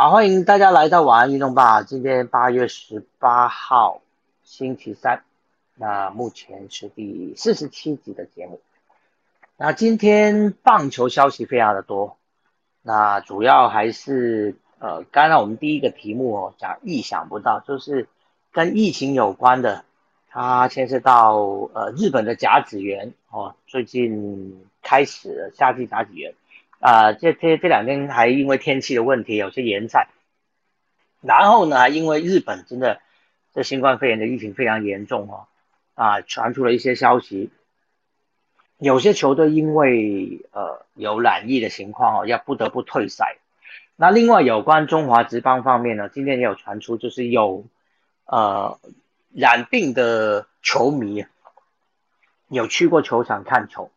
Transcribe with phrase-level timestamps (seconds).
[0.00, 1.82] 好，欢迎大家来到晚安运动吧。
[1.82, 4.00] 今天八月十八号，
[4.42, 5.24] 星期三，
[5.74, 8.62] 那目前是第四十七集的节目。
[9.58, 12.16] 那今天棒球消息非常的多，
[12.80, 18.08] 那主要还是呃，刚刚我们第一个题目哦，讲意想不到，就是
[18.52, 19.84] 跟疫情有关的，
[20.30, 21.36] 它牵涉到
[21.74, 26.32] 呃日本的甲子园哦，最近开始夏季甲子园。
[26.80, 30.08] 啊，这这这两天还因为天气的问题有些延赛，
[31.20, 33.00] 然后呢，还因为日本真的
[33.54, 35.46] 这新冠肺炎的疫情非常严重哦，
[35.94, 37.50] 啊，传出了一些消息，
[38.78, 43.36] 有些球队因为呃有染疫的情况哦，要不得不退赛。
[43.96, 47.66] 那另外有关中华职棒方面呢，今天也有传出，就是有
[48.24, 48.78] 呃
[49.34, 51.26] 染病的球迷
[52.48, 53.90] 有去过球场看球。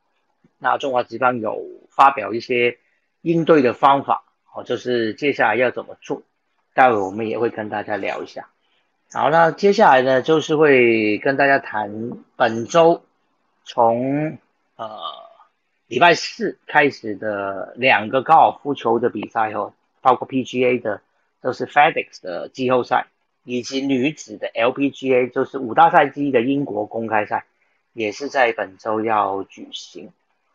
[0.64, 2.78] 那中华职棒有发表一些
[3.22, 4.23] 应对的方法，
[4.56, 6.23] 哦，就是接下来要怎么做，
[6.73, 8.47] 待会我们也会跟大家聊一下。
[9.11, 13.03] 好，那接下来呢，就是会跟大家谈本周
[13.66, 14.38] 从
[14.78, 15.00] 呃
[15.88, 21.02] 礼拜四开始的两个高尔夫球的比赛哦，包括 PGA 的
[21.42, 23.08] 都是 FedEx 的季后赛，
[23.44, 27.45] 以及女子的 LPGA 就是五大赛季的英国公开赛，
[27.92, 30.11] 也是在本周要举行。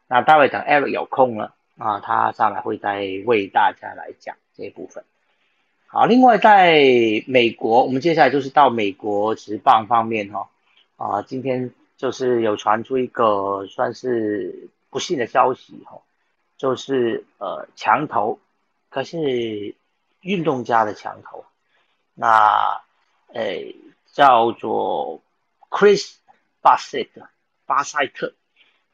[0.08, 5.04] 那待会等 Eric 有空了啊，他上来会再为大家来讲这部分。
[5.86, 6.82] 好，另外在
[7.26, 10.48] 美国，我们接下来就是到美国职棒方面哈
[10.96, 16.00] 啊，今天就是有传出一个算是不幸的消息哈，
[16.56, 18.38] 就是呃墙头，
[18.88, 19.74] 可是
[20.20, 21.44] 运动家的墙头，
[22.14, 22.80] 那
[23.34, 23.76] 诶
[24.12, 25.22] 叫做
[25.70, 26.14] Chris
[26.62, 27.08] Bassett
[27.66, 28.32] 巴塞特。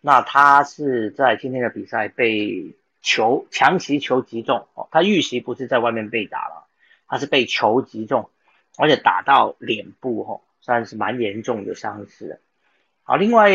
[0.07, 6.67] 那他是在今天的比赛被球强袭球击中哦，他预习不是在外面被打了，
[7.09, 8.29] 他是被球击中，
[8.77, 12.39] 而且打到脸部哦，算是蛮严重的伤势。
[13.03, 13.51] 好，另外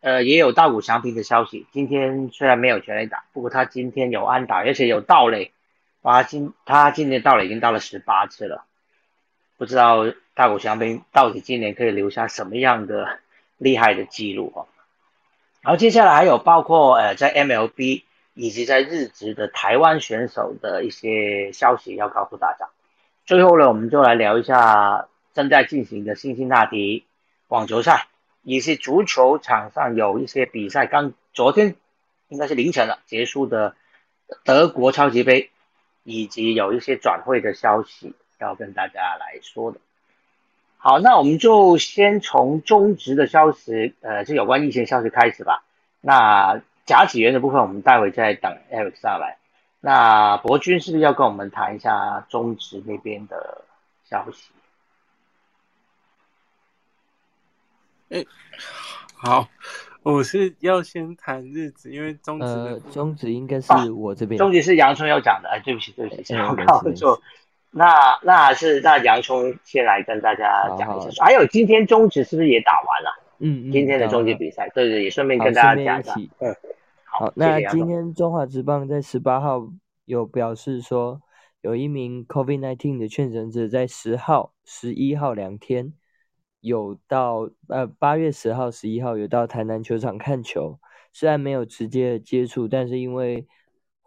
[0.00, 5.52] 呃也有大谷翔平的消息，今天虽然没有全垒打，不过他今天有安打，而且有盗垒，
[6.02, 8.66] 哇今他今年盗垒已经到了十八次了，
[9.56, 13.20] 不知道大谷翔平到底今年可以留下什么样的
[13.56, 14.68] 厉害的记录哦。
[15.60, 18.04] 然后接下来还有包括呃在 MLB
[18.34, 22.68] 以及在日职的台湾选手的一些消息要告诉大家。
[23.26, 27.04] 最后呢，我们就来聊一下正在进行的辛辛那提
[27.48, 28.06] 网球赛，
[28.42, 31.74] 以及足球场上有一些比赛刚昨天
[32.28, 33.74] 应该是凌晨了结束的
[34.44, 35.50] 德国超级杯，
[36.04, 39.80] 以及有一些转会的消息要跟大家来说的。
[40.80, 45.64] 好，那我们就先从中值的消息，呃，就有关疫情消息开始吧。
[46.00, 49.38] 那甲子园的部分，我们待会再等 Eric 上来。
[49.80, 53.64] 那博君是不是要跟我们谈一下中职那边的
[54.08, 54.50] 消息？
[58.10, 58.24] 哎，
[59.14, 59.48] 好，
[60.04, 65.48] 我是要先谈日子，因为中职呃，中职应该是我这边，中职是杨春要讲的。
[65.48, 67.20] 哎，对不起，对不起，我搞错。
[67.70, 73.24] 那那是那洋葱先来跟大家讲一下，还有今天中职是不是也打完了？
[73.40, 76.14] 嗯，今天的终极比赛，对对，也顺便跟大家讲一下。
[76.40, 76.56] 嗯，
[77.04, 79.68] 好，那今天中华职棒在十八号
[80.06, 81.20] 有表示说，
[81.60, 85.92] 有一名 COVID-19 的确诊者在十号、十一号两天
[86.60, 90.80] 有到呃八月十号、十一号有到台南球场看球，
[91.12, 93.46] 虽然没有直接的接触，但是因为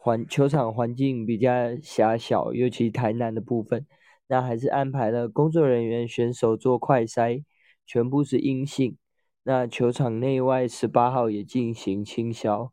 [0.03, 3.85] 环球场环境比较狭小，尤其台南的部分，
[4.25, 7.43] 那还是安排了工作人员、选手做快筛，
[7.85, 8.97] 全部是阴性。
[9.43, 12.71] 那球场内外十八号也进行清消，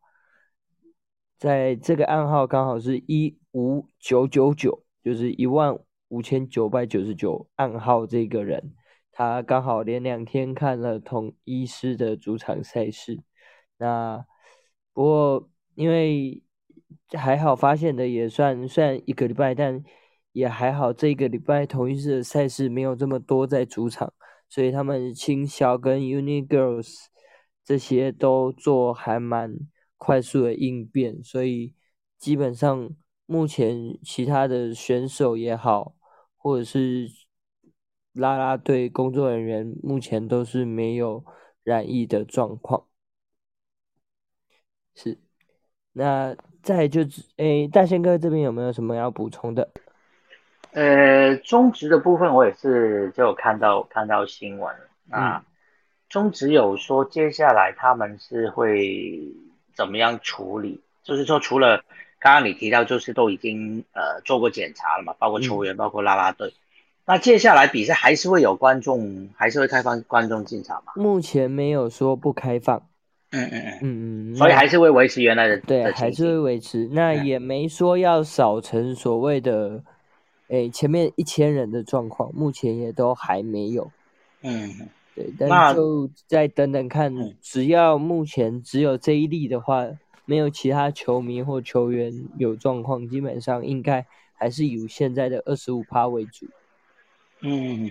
[1.36, 8.06] 在这个暗号刚好是一五九九九，就是一万五千九百九十九暗号。
[8.06, 8.72] 这个人
[9.12, 13.22] 他刚好连两天看了同一师的主场赛事，
[13.76, 14.24] 那
[14.94, 16.42] 不过因为。
[17.16, 19.82] 还好发现的也算算一个礼拜，但
[20.32, 24.12] 也还好这个礼拜同一次的赛事没有这么多在主场，
[24.48, 27.06] 所以他们青小跟 Uni Girls
[27.64, 29.54] 这些都做还蛮
[29.96, 31.74] 快速的应变，所以
[32.18, 32.90] 基本上
[33.26, 35.94] 目前其他的选手也好，
[36.36, 37.08] 或者是
[38.12, 41.24] 啦啦队工作人员目前都是没有
[41.62, 42.86] 染疫的状况，
[44.94, 45.18] 是
[45.92, 46.36] 那。
[46.62, 49.68] 再就是，诶，大仙哥这边有没有什么要补充的？
[50.72, 54.74] 呃，中职的部分我也是就有看到看到新闻
[55.10, 55.42] 啊，
[56.08, 59.18] 中职有说接下来他们是会
[59.74, 61.82] 怎么样处理，就是说除了
[62.18, 66.52] 刚刚你提到就是都已经呃做过检查了嘛，包括球员，包括啦啦队。
[67.06, 70.92] 那接下来比赛还是会有观众，还是会开放观众进场吗？
[70.96, 72.82] 目前没有说不开放。
[73.30, 76.88] 嗯嗯嗯嗯嗯，所以还是会维持原来的对，还是会维持。
[76.92, 79.82] 那也没说要少成所谓的，
[80.48, 83.90] 诶前面一千人的状况，目前也都还没有。
[84.42, 89.86] 嗯，对，但就再等等看，只要目前只有这一例的话，
[90.24, 96.46] 没有其他球迷或球员有状况，基本上应该还是以现在的二十五趴为主。
[97.42, 97.90] 嗯。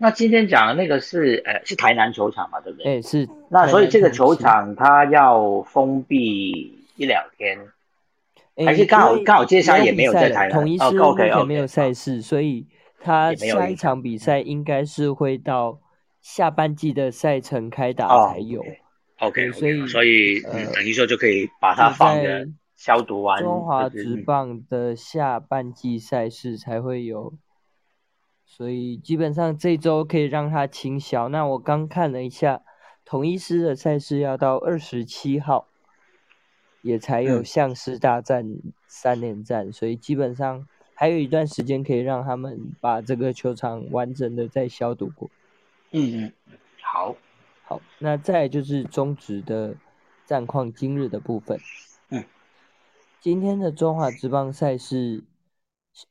[0.00, 2.98] 那今天讲的那个是，呃，是台南球场嘛，对不对？
[2.98, 3.28] 哎，是。
[3.50, 7.58] 那所以这个球场它要封闭一两天，
[8.64, 12.64] 还是刚好刚好接下来也没有在台南，统一是目前没有赛事，所以
[13.00, 15.80] 他下一场比赛应该是会到
[16.20, 18.64] 下半季的赛程开打才有。
[19.18, 22.46] OK，所以所以嗯等于说就可以把它放着
[22.76, 23.42] 消毒完。
[23.42, 27.34] 中华职棒的下半季赛事才会有。
[28.58, 31.28] 所以基本上这周可以让它清消。
[31.28, 32.62] 那我刚看了一下，
[33.04, 35.68] 同一师的赛事要到二十七号，
[36.82, 38.58] 也才有向师大战
[38.88, 45.30] 三连战，所以基本上还有一段时间可以让他们把这个球场完整的再消毒过。
[45.92, 47.14] 嗯嗯，好，
[47.62, 49.76] 好，那再就是中职的
[50.26, 51.60] 战况今日的部分。
[52.08, 52.24] 嗯，
[53.20, 55.22] 今天的中华职棒赛事。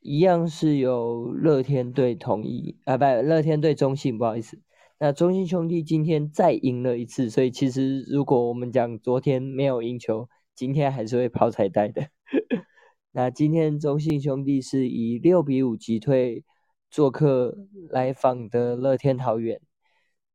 [0.00, 4.60] 一样是有乐天队统一啊，不，乐天队中信，不好意思。
[4.98, 12.08] 那中信兄弟今天再赢了一次，所以其实如果我们讲昨天没有赢球，今天还是会抛彩带的。
[13.12, 16.44] 那今天中信兄弟是以六比五击退
[16.90, 17.56] 做客
[17.88, 19.60] 来访的乐天桃园。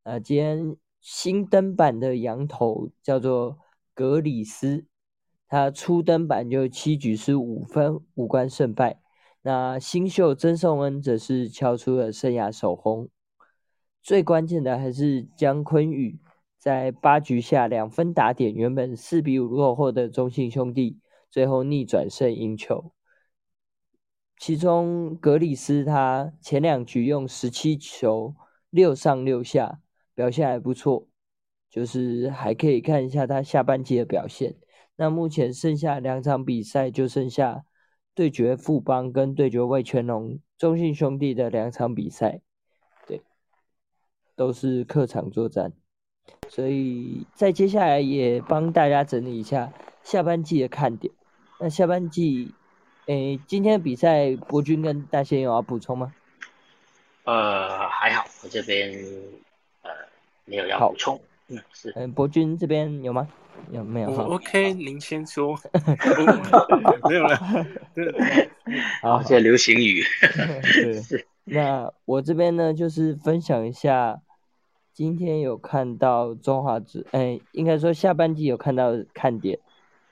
[0.03, 3.59] 啊，今天新登板的羊头叫做
[3.93, 4.85] 格里斯，
[5.47, 9.02] 他初登板就七局是五分，五关胜败。
[9.45, 13.09] 那新秀曾颂恩则是敲出了生涯首轰，
[14.01, 16.17] 最关键的还是姜昆宇
[16.57, 20.97] 在八局下两分打点，原本四比五落后的中信兄弟，
[21.29, 22.93] 最后逆转胜赢球。
[24.37, 28.33] 其中格里斯他前两局用十七球
[28.69, 29.81] 六上六下，
[30.15, 31.09] 表现还不错，
[31.69, 34.55] 就是还可以看一下他下半季的表现。
[34.95, 37.65] 那目前剩下两场比赛就剩下。
[38.15, 42.41] 对决富邦跟对决魏全龙中信兄弟的两场比赛，
[43.07, 43.21] 对，
[44.35, 45.73] 都是客场作战，
[46.47, 49.73] 所以在接下来也帮大家整理一下
[50.03, 51.13] 下半季的看点。
[51.59, 52.53] 那下半季，
[53.07, 56.13] 诶，今天的比赛博君跟大仙有要补充吗？
[57.23, 58.91] 呃，还好，我这边
[59.81, 59.89] 呃
[60.45, 61.19] 没有要补充。
[61.47, 61.91] 嗯，是。
[61.95, 63.27] 嗯，博君这边有吗？
[63.71, 65.57] 有没有？OK，您先说。
[67.09, 67.37] 没有了。
[69.01, 70.01] 好，这流行语。
[70.63, 71.25] 是。
[71.45, 74.21] 那我这边呢，就是分享一下，
[74.93, 79.59] 今天有看到中华职，哎，应该说下半季有看到看点，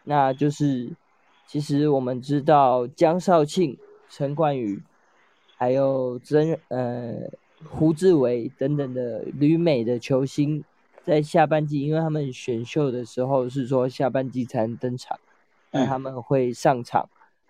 [0.04, 0.92] 那就是
[1.48, 3.78] 其实我们知道江少庆、
[4.10, 4.82] 陈冠宇，
[5.56, 7.16] 还有曾呃
[7.70, 10.64] 胡志伟等等的旅美的球星。
[11.04, 15.20] 在下半季，因为他们选秀的时候是说下半季才能登场，
[15.72, 17.10] 那他们会上场，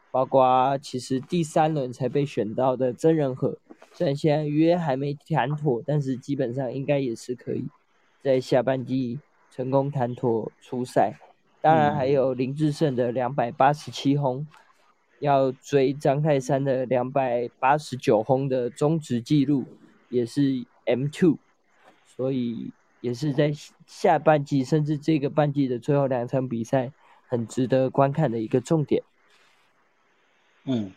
[0.10, 3.58] 包括其实第三轮才被选到的真人和，
[3.92, 7.66] 虽然现在约还没谈妥，但是基本上应该也是可以
[8.22, 9.20] 在下半季
[9.52, 11.20] 成功谈妥出赛。
[11.60, 14.48] 当然还有林志胜的两百八十七轰，
[15.20, 19.66] 要追张泰山的两百八十九轰的中职纪录，
[20.08, 21.38] 也是 M two，
[22.06, 22.72] 所以。
[23.02, 23.52] 也是在
[23.86, 26.92] 下半季，甚至这个半季的最后两场比赛，
[27.28, 29.04] 很值得观看的一个重点。
[30.66, 30.92] 嗯，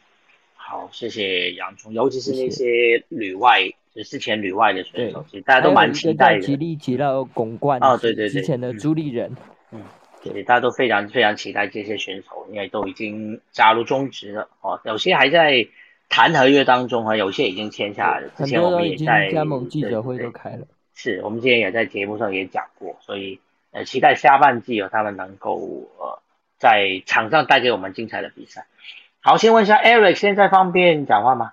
[0.54, 3.62] 好，谢谢杨聪，尤其是那些旅外，
[3.94, 6.40] 就之前旅外的选手，其实大家都蛮期待的。
[6.40, 9.34] 吉利吉到拱冠哦，对对对，之前的朱立人，
[9.72, 9.82] 嗯，
[10.22, 15.66] 对，大家都非常非常期待这些选手，因为都已经加入中职了哦，有些还在
[16.10, 18.30] 谈合约当中啊，有些已经签下来了。
[18.34, 20.66] 很多都已经加盟记者会都开了。
[20.94, 23.40] 是我们之前也在节目上也讲过，所以
[23.72, 26.22] 呃期待下半季哦他们能够呃
[26.58, 28.66] 在场上带给我们精彩的比赛。
[29.20, 31.52] 好，先问一下 Eric，现在方便讲话吗？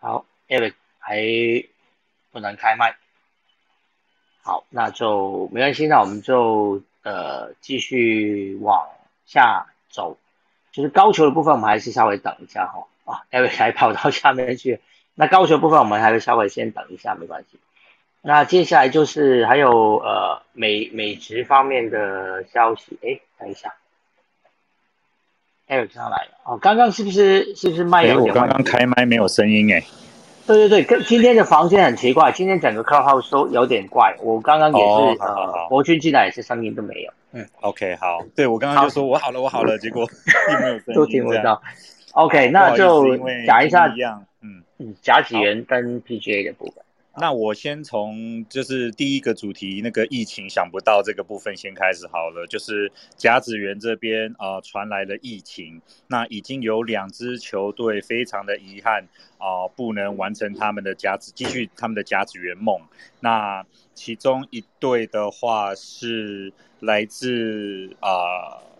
[0.00, 1.22] 好，Eric 还
[2.30, 2.96] 不能开麦。
[4.42, 8.88] 好，那就没关系，那我们就呃继续往
[9.26, 10.16] 下走，
[10.72, 14.80] 就是高球的部分我们还是稍微等一下哈啊，Eric 还跑到下面去。
[15.14, 17.58] 那高球部分我们还是稍微先等一下，没关系。
[18.22, 23.74] 那接下来就是还有呃美美职方面的消息，哎，等一下
[25.68, 28.28] ，Eric 上来了哦，刚刚是不是是不是麦有点？
[28.28, 29.82] 我刚刚开麦没有声音哎。
[30.44, 34.16] 对对对，跟今天的房间很奇怪，今天整个 Clubhouse 都有点怪。
[34.20, 37.12] 我刚刚也是呃，国军进来也是声音都没有。
[37.30, 40.04] 嗯，OK，好，对我刚刚就说我好了，我好了，结果
[40.48, 41.62] 并没有声音， 都听不到。
[42.12, 43.16] OK，那就
[43.46, 43.86] 讲一下，
[45.02, 46.82] 甲子园跟 PGA 的部分。
[47.14, 62.80] 那我先从就是第一个主题那个疫情想不到这个部分先开始好了，就是甲子园这边啊传来了疫情，那已经有两支球队非常的遗憾啊不能完成他们的甲子继续他们的甲子园梦，
[63.20, 68.71] 那其中一队的话是来自啊。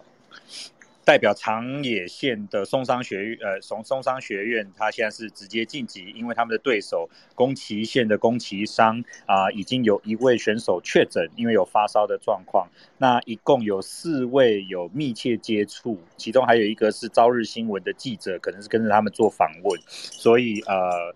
[1.12, 12.66] 代表长野县的松山学院，呃，松松山学院，他现在是直接晋级，因为他们的对手宫崎县的宫崎商啊，已经有一位选手确诊，因为有发烧的状况。
[12.96, 19.78] 那一共有四位有密切接触，其中还有一个是朝日新闻的记者，可能是跟着他们做访问。
[19.86, 21.14] 所以，呃，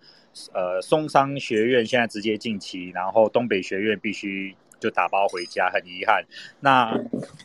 [0.53, 4.55] 呃，松山学院现在直接晋级，然后东北学院必须。
[4.79, 6.25] 就打包回家，很遗憾。
[6.61, 6.91] 那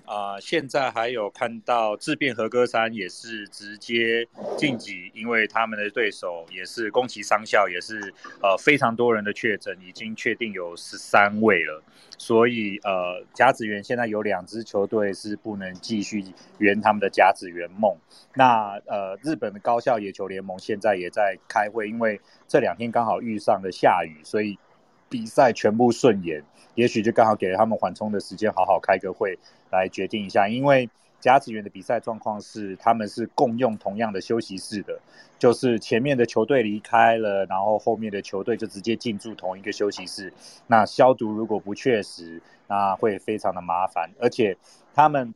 [0.06, 11.84] 啊，现在还有看到自变和歌山也是直接晋级，因为他们的对手也是宫崎商校，也是呃非常多人的确诊，已经确定有十三位了。
[12.18, 16.24] 所以呃，甲子园现在有两支球队是不能继续
[16.60, 17.98] 圆他们的甲子园梦。
[18.36, 24.60] 那呃，日本的高校野球联盟现在也在开会，因为这两天刚好遇上了下雨，所以
[25.12, 26.42] 比赛全部顺延。
[26.76, 29.38] 也许就刚好给了他们缓冲的时间，好好开个会
[29.70, 30.48] 来决定一下。
[30.48, 30.90] 因为
[31.20, 34.98] 甲子园的比赛状况是，他们是共用同样的休息室的，
[35.38, 40.32] 就是前面的球队离开了，然后后面的球队就直接进驻同一个休息室。
[40.66, 44.10] 那消毒如果不确实，那会非常的麻烦。
[44.18, 44.58] 而且
[44.96, 45.34] 他们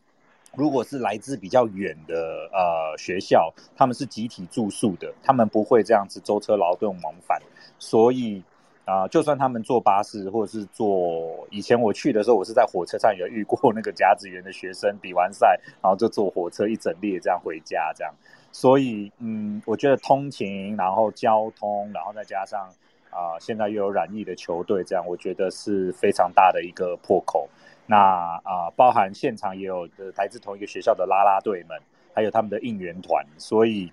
[0.56, 7.42] 如果是来自比较远的呃学校，他们是集体住宿的，他们不会这样子舟车劳顿往返，
[7.78, 8.42] 所以。
[8.86, 18.14] 啊，就算他们坐巴士，或者是坐以前我去的时候，我是在火车上有遇过那个甲子园的学生比完赛，然后就坐火车一整列这样回家，这样。
[18.52, 22.70] 所以，嗯，我觉得通勤，然后交通，然后再加上
[23.10, 27.50] 啊，现在又有染疫的球队，这样我觉得是非常大的一个破口。
[27.88, 27.98] 那
[28.44, 31.76] 啊，包含现场也有来自同一个学校的啦啦队们，
[32.14, 33.92] 还有他们的应援团，所以。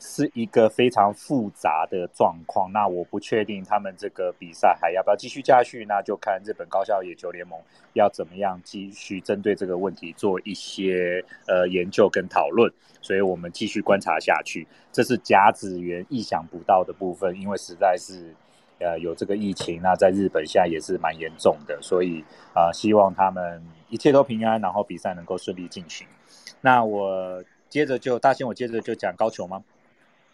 [0.00, 7.58] 是一个非常复杂的状况，那我不确定他们这个比赛还要不要继续下去，那就看日本高校野球联盟
[7.94, 14.68] 要怎么样继续针对这个问题做一些呃研究跟讨论，所以我们继续观察下去。
[14.92, 18.32] 这是甲子园意想不到的部分，因为实在是
[18.78, 22.24] 呃有这个疫情，那在日本现在也是蛮严重的，所以
[22.54, 26.06] 啊希望他们一切都平安，然后比赛能够顺利进行。
[26.60, 29.64] 那我接着就大兴，我接着就讲高球吗？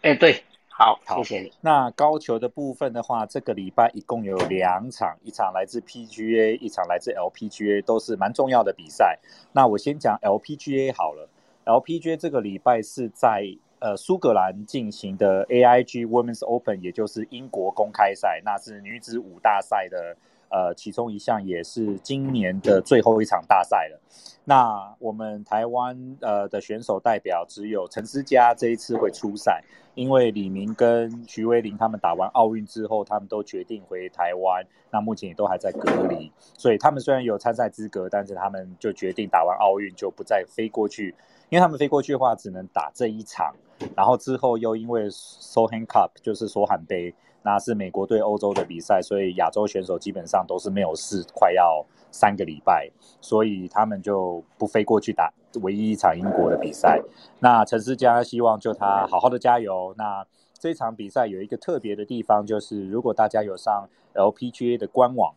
[0.05, 1.51] 哎，对，好，谢谢你。
[1.61, 9.17] 那高球的部分的话，这个礼拜一共有两场，一场来自 PGA，一场来自 LPGA，都是蛮重要的比赛。
[9.51, 11.27] 那我先讲 LPGA 好了。
[11.65, 13.47] LPGA 这个礼拜是在
[13.79, 20.15] 呃苏格兰进行的 AIG Women's Open，也就是英国公开赛，那是女子五大赛的
[20.55, 23.99] 呃其中一项，也是今年的最后一场大赛了。
[24.45, 29.61] 那我们台湾呃的选手代表只有陈思佳这一次会出赛。
[29.95, 41.15] 因为李明跟徐威林他们打完奥运之后，他们都决定回台湾，那目前也都还在隔离，所以他们虽然有参赛资格，但是他们就决定打完奥运就不再飞过去，
[41.47, 43.55] 因为他们飞过去的话只能打这一场，
[43.95, 52.89] 然后之后又因为 Sohan Cup 就是索罕杯，那是美国对欧洲的比赛，所以亚洲选手基本上都是没有事，快要三个礼拜，
[53.21, 55.31] 所以他们就不飞过去打。
[55.61, 56.99] 唯一一场英国的比赛，
[57.39, 59.93] 那陈思佳希望就他好好的加油。
[59.97, 60.25] 那
[60.59, 65.33] 这场比赛有一个特别的地方，就是如果大家有上 LPGA 的官网，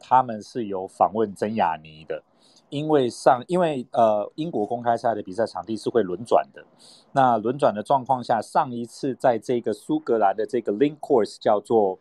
[0.00, 2.22] 他们是有访问曾雅妮的。
[2.70, 6.64] 因为上因为呃英国公开赛的比赛场地是会轮转的，
[7.12, 11.98] 那轮转的状况下，上一次在这个苏格兰的这个 Link Course 叫做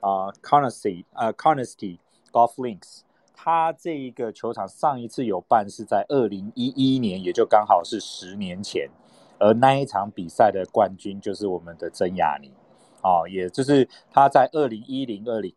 [0.00, 1.98] 啊 Carnesty 呃 Carnesty
[2.32, 3.02] Golf Links。
[3.38, 8.88] 他这一个球场上一次有办是在二零一一年，也就刚好是十年前，
[9.38, 12.50] 而那一场比赛的冠军就是我们的曾雅妮，
[13.02, 15.54] 哦，也就是他在二零一零、二零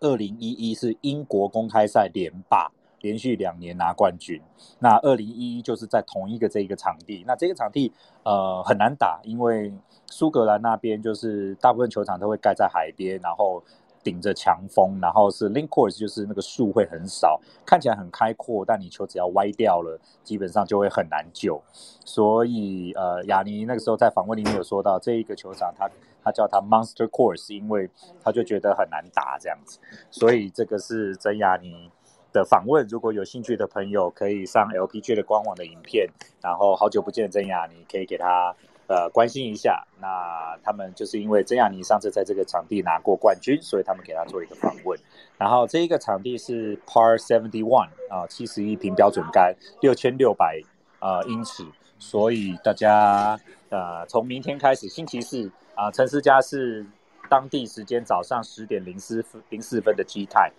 [0.00, 2.70] 二零一一是英国公开赛连霸，
[3.04, 4.40] 连续两年拿冠军。
[4.78, 7.92] 那二零一一就是在同一个这一个场地，那这个场地
[8.24, 9.72] 呃很难打，因为
[10.06, 13.62] 苏格兰那边就是大部分球场都会盖在海边，然后。
[14.04, 21.58] 顶着强风，然后是 link course，就是那个树会很少，看起来很开阔，但你球只要歪掉了，基本上就会很难救。
[22.04, 25.88] 所以呃，雅尼那个时候在访问里面有说到，这一个球场他
[26.22, 27.88] 他叫他 monster course，因为
[28.22, 29.78] 他就觉得很难打这样子。
[30.10, 31.90] 所以这个是曾雅尼
[32.34, 36.06] 的访问，如果有兴趣的朋友可以上 LPG 的官网的影片，
[36.42, 38.54] 然后好久不见的曾雅尼，可以给他。
[38.86, 45.00] 呃，关心一下，那他们就是因为曾雅妮上次在这个场地拿过冠军，所以他们给他做一个访问。
[45.38, 50.60] 然后这一个场地是 Par Seventy One 啊，七十一平标准杆，六千六百
[51.00, 51.64] 呃英尺，
[51.98, 56.84] 所以大家呃从明天开始，星期四啊，陈思佳是
[57.30, 60.52] 当地时间早上十点零四分零四分的基态。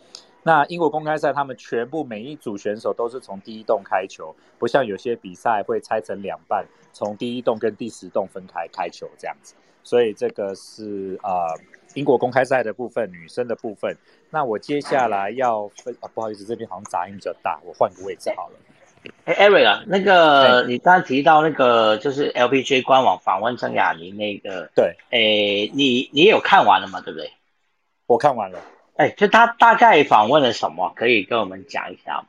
[0.47, 9.55] 那英国公开赛，他们全部每一组选手都是从第一洞开球，不像有些比赛会拆成两半，从第一洞跟第十洞分开开球这样子。
[9.81, 11.49] 所以这个是啊，
[11.95, 13.97] 英国公开赛的部分，女生的部分。
[14.29, 18.55] 那我接下来要分啊，不好意思，这边好像杂音比较大，我换个位置好了。
[19.23, 27.01] 哎，Eric 啊，那个你刚刚提到那个就是 LPG 官网访问郑雅妮那个，对，哎，你你有看完了吗？
[27.01, 27.31] 对不对？
[28.05, 28.59] 我看完了。
[28.95, 30.91] 哎，就他大概访问了什么？
[30.95, 32.27] 可以跟我们讲一下吗？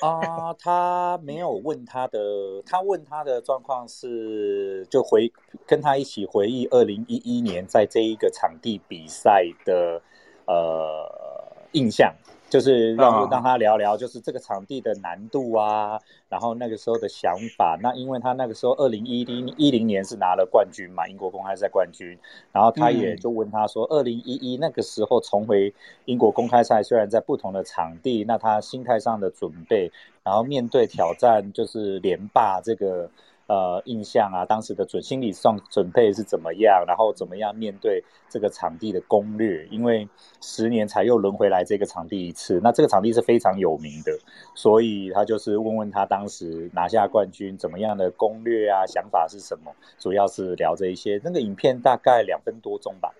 [0.00, 2.18] 啊，他没有问他的，
[2.64, 5.32] 他问他的状况是，就回
[5.66, 10.00] 跟他一起回忆二零一一年在这一个场地比赛的
[10.46, 12.14] 呃印象。
[12.52, 17.78] 就是让让他聊聊，就是这个场地的难度啊，然后那个时候的想法。
[17.80, 22.18] 那因为他那个时候二零一零一零年是拿了冠军嘛，英国公开赛冠军。
[22.52, 25.72] 然后他也就问他说，二零一一那个时候重回
[26.04, 29.90] 英国公开赛，虽然在不同的场地，那他心态上的准备，
[30.22, 33.08] 然后面对挑战就是连霸这个。
[33.48, 36.84] 呃，印象啊，当时的准心理上准备是怎么样？
[36.86, 39.66] 然后怎么样面对这个场地的攻略？
[39.66, 40.08] 因为
[40.40, 44.16] 十年才又轮回来这个场地一次，那这个场地是非常有名的，
[44.54, 49.72] 所以他就是问问他当时拿下冠军怎么样的攻略啊，想法是什么？
[49.98, 51.20] 主要是聊这一些。
[51.22, 53.12] 那个影片大概两分多钟吧，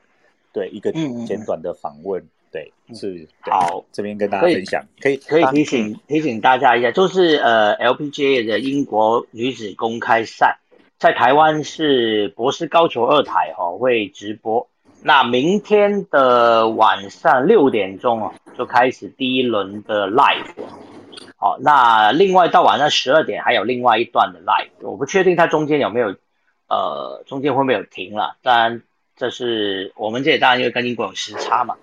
[0.52, 0.92] 对，一个
[1.26, 2.26] 简短的访问。
[2.53, 10.59] 对，是好，这边跟大家分享，可以可以提醒提醒大家一下，就是呃，LPGA 的英国女子公开赛，
[10.99, 14.69] 在台湾是博斯高球二台哈会直播，
[15.03, 20.45] 那明天的晚上六点钟哦就开始第一轮的 live，
[21.37, 26.15] 好，那另外到晚上十二点还有另外一段的 live，我不确定它中间有没有
[26.69, 28.83] 呃中间会不会有停了，当然
[29.17, 31.77] 这是我们这里当然因为跟英国有时差嘛。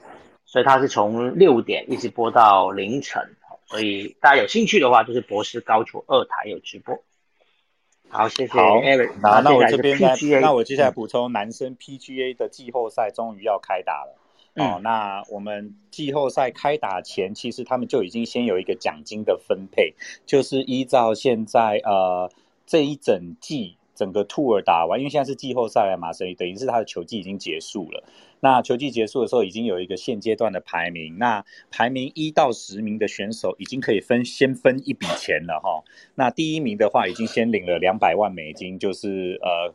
[0.51, 3.21] 所以它是从六点一直播到凌晨，
[3.67, 7.03] 所以大家有兴趣的话，就是博士高球二台有直播。
[8.09, 8.53] 好，谢谢。
[8.53, 8.81] 好，
[9.21, 9.95] 那那我这边
[10.41, 14.15] 那我接下来补充，男生 PGA 的季后赛终于要开打了。
[14.55, 19.93] 哦，那我们季后赛开打前，其实他们就已经先有一个奖金的分配，
[20.25, 22.31] 就是依照现在呃
[22.65, 28.03] 这一整季整个 tour 打完，因为现在是季后赛了嘛，所以等于是他的球季已经结束了。
[28.39, 31.17] 那球季结束的时候，已经有一个现阶段的排名。
[31.17, 35.83] 那排名一到十名的选手，已经可以分先分一笔钱了哈。
[36.15, 39.73] 那第一名的话，已经先领了两百万美金，就是呃。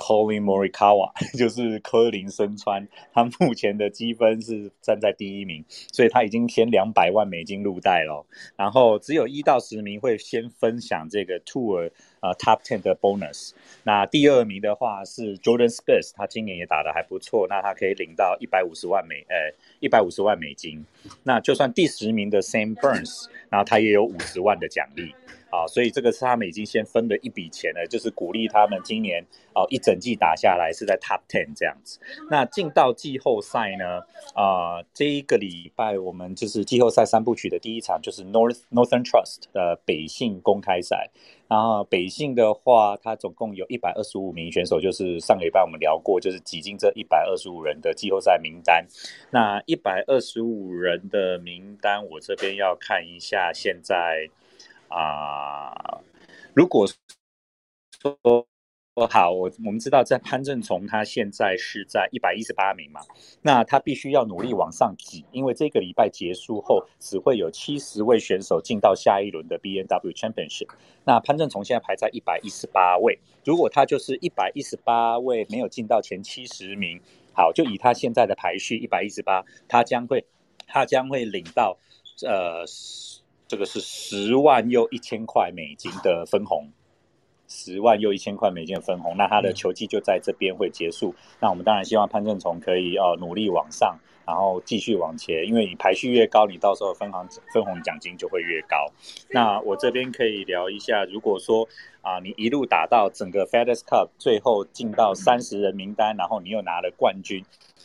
[0.00, 8.24] Colin Morikawa 就是科林森川，他目前的积分是站在第一名，所以他已经先两百万美金入袋了。
[8.56, 13.50] 然后只有一到十名会先分享这个 Tour 呃 Top Ten 的 bonus。
[13.84, 20.84] 那第二名的话是 Jordan Spieth，他今年也打得还不错，那他可以领到一百五十万美呃一百五十万美金。
[21.24, 25.14] 那就算第十名的 Sam Burns，然后他也有五十万的奖励。
[25.50, 29.20] 啊，所以这个是他们已经先分了一笔钱了，就是鼓励他们今年
[29.54, 31.98] 哦一整季打下来是在 Top Ten 这样子。
[32.30, 34.00] 那进到季后赛呢？
[34.34, 41.10] 啊，这一个礼拜我们就是季后赛三部曲的第一场就是 North Northern Trust 的北信公开赛。
[41.48, 48.86] 然后北信的话，它总共有一百二十五名选手，就是上个礼拜我们聊过，就是挤进这一百二十五人的季后赛名单。
[49.32, 54.28] 那一百二十五人的名单，我这边要看一下现在。
[54.90, 56.00] 啊，
[56.54, 58.46] 如果说
[59.08, 63.00] 好，我我们知道在潘正从他现在是在一百一十八名嘛，
[63.40, 70.68] 那他必须要努力往上挤，因为这个礼拜结束后只会有七十位选手进到下一轮的 B N W Championship。
[71.04, 77.00] 那潘正从现在排在一百一十八位，如果他就是一百一十八位没有进到前七十名，
[77.32, 80.26] 好，就以他现在的排序一百一十八，他将会
[80.66, 81.78] 他将会领到
[82.26, 82.66] 呃。
[83.50, 86.68] 这个是十万又一千块美金的分红，
[87.48, 91.16] 十万又一千块美金的分红，那他的球季就在这边会结束。
[91.40, 93.98] 那我们当然希望潘正崇可以哦努力往上。
[94.24, 98.86] 然后继续往前，因为你排序越高，你到时候分行分红奖金就会越高。
[99.30, 101.66] 那我这边可以聊一下，如果说
[102.02, 107.44] 啊，你一路打到整个 FedEx Cup，最后进到三十人名单，然后你又拿了冠军，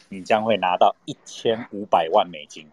[0.10, 2.67] 你将会拿到一千五百万美金，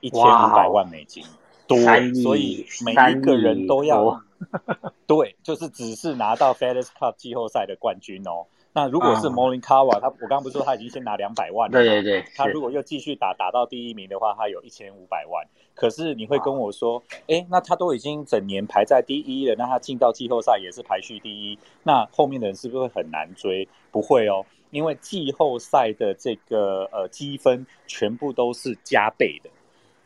[0.00, 1.24] 一千五百万美金，
[1.68, 1.78] 多，
[2.22, 4.20] 所以每一个人都要，
[5.06, 8.46] 对，就是只是拿到 FedEx Cup 季后赛的冠军哦。
[8.72, 11.72] 那如果是 Molinkawa，他我刚刚不是说他已经先拿两百万了？
[11.72, 12.24] 对对对。
[12.36, 15.44] 他如果又继续打打到第一名的话，他有一千五百万。
[15.74, 23.66] 可是你会跟我说，哎，那他都已经整年排在第一了，那他进到季后赛也是排序第一，那后面的人是不是会很难追？
[23.90, 29.50] 不会哦，因为季后赛的这个呃积分全部都是加倍的，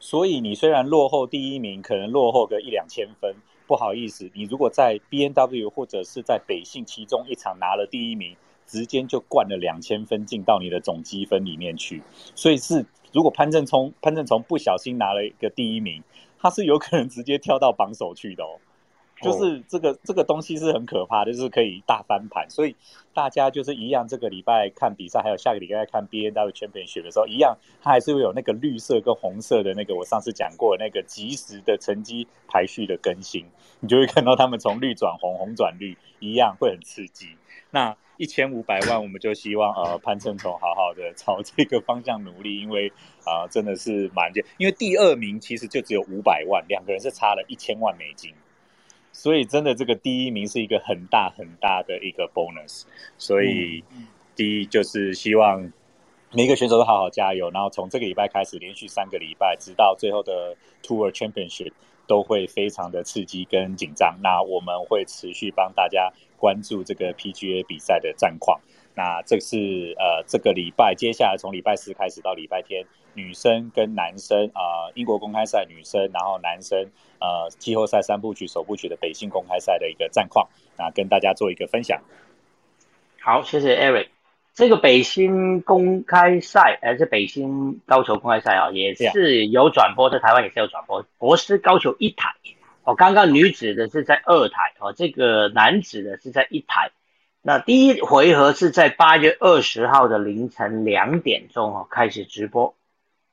[0.03, 3.33] 所以你虽然落后第一名，可能落后个一两千分，
[3.69, 8.37] 不好意思，你如果在 B N W 或者是在北信其中一场拿了第一名。
[8.65, 12.01] 直接就灌了两千分进到你的总积分里面去，
[12.35, 16.03] 所以是如果潘正聪潘正聪不小心拿了一个第一名，
[16.39, 18.57] 他是有可能直接跳到榜首去的哦。
[19.23, 22.51] 就是这个这个东西是很可怕，就是可以大翻盘。
[22.51, 22.75] 所以
[23.15, 33.47] 大家就是一样，这个礼拜看比赛，还有下个礼拜看 B N W Championship 的时候，一样，它还是会有那个绿色跟红色的那个我上次讲过那个即时的成绩排序的更新，
[33.81, 37.29] 你就会看到他们从绿转红，红转绿，一样会很刺激。
[37.71, 42.93] 那一千五百万，我们就希望呃潘正崇好好的朝这个方向努力，因为
[43.25, 48.33] 啊真的是蛮就因为第二名其实就只有五百万，两个人是差了一千万美金，
[49.13, 52.85] 所以真的这个第一名是一个很大很大的一个 bonus，
[53.19, 53.85] 所以
[54.35, 55.71] 第一就是希望
[56.33, 61.73] 每一个选手都好好加油，然后从这个礼拜开始连续三个礼拜，直到最后的 Tour Championship
[62.07, 66.13] 都会非常的刺激跟紧张，那我们会持续帮大家。
[66.43, 68.61] 关注这个 PGA 比赛的战况。
[68.97, 72.85] 那这是呃这个礼拜，接下来从礼拜四开始到礼拜天，
[73.15, 82.03] 女生跟男生啊英国公开赛女生，然后男生呃季后赛三部曲首部曲的北信公开赛的一个战况，那跟大家做一个分享。
[83.21, 84.09] 好，谢谢 Eric。
[84.55, 92.35] 这个北新公开赛，还是北新高球公开赛啊，也是有转播，在台湾也是有转播，博斯高球一台。
[92.85, 96.91] 哦，刚刚女子的是在二台哦，这个男子的是在一台。
[97.41, 102.75] 那第一回合是在八月二十号的凌晨两点钟哦开始直播。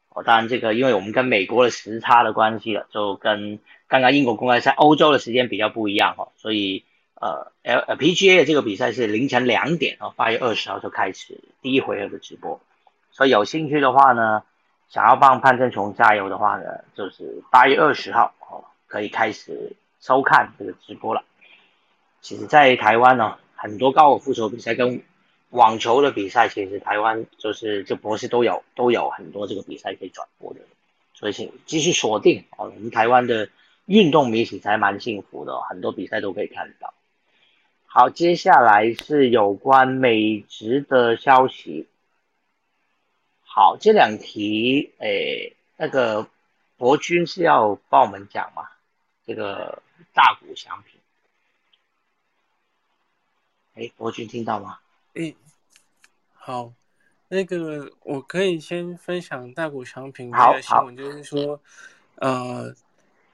[0.09, 6.85] 哦，当然这个因为我们跟美国的时差的关系了，就跟刚刚英国公开赛欧洲的时间比较不一样哈，所以
[7.19, 12.59] 呃 L PGA 这个比赛是凌晨两点哦，八月二十号就开始第一回合的直播。
[13.11, 14.43] 所以有兴趣的话呢，
[14.89, 18.65] 想要帮潘正雄加油的话呢，就是八月二十号哦。
[18.87, 21.23] 可以开始收看这个直播了。
[22.21, 25.03] 其实，在台湾呢，很多高尔夫球比赛跟
[25.51, 30.61] 网球的比赛，其实台湾就是这博士都有都有很多这个比赛可以转播的。
[31.13, 33.49] 所以，请继续锁定哦，我们台湾的
[33.85, 36.91] 运动迷其实还蛮幸福的，很多比赛都可以看到。
[37.91, 41.87] 好，接下来是有关美职的消息。
[43.41, 46.29] 好，这两题，诶，那个
[46.77, 48.69] 博君是要帮我们讲吗？
[49.25, 49.81] 这个
[50.13, 51.01] 大谷翔平，
[53.73, 54.77] 哎，博君听到吗？
[55.15, 55.33] 哎，
[56.35, 56.71] 好，
[57.27, 61.59] 那个我可以先分享大谷翔平这个新闻，就是说，
[62.17, 62.75] 呃，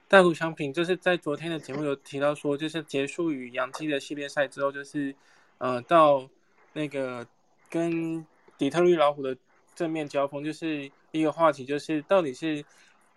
[0.07, 5.15] 大谷翔平就是在昨天的节目有提到说，就是结束与杨基的系列赛之后，就是
[5.57, 6.27] 呃，到
[6.73, 7.25] 那个
[7.69, 8.25] 跟
[8.57, 9.35] 底特律老虎的
[9.75, 12.63] 正面交锋，就是一个话题，就是到底是。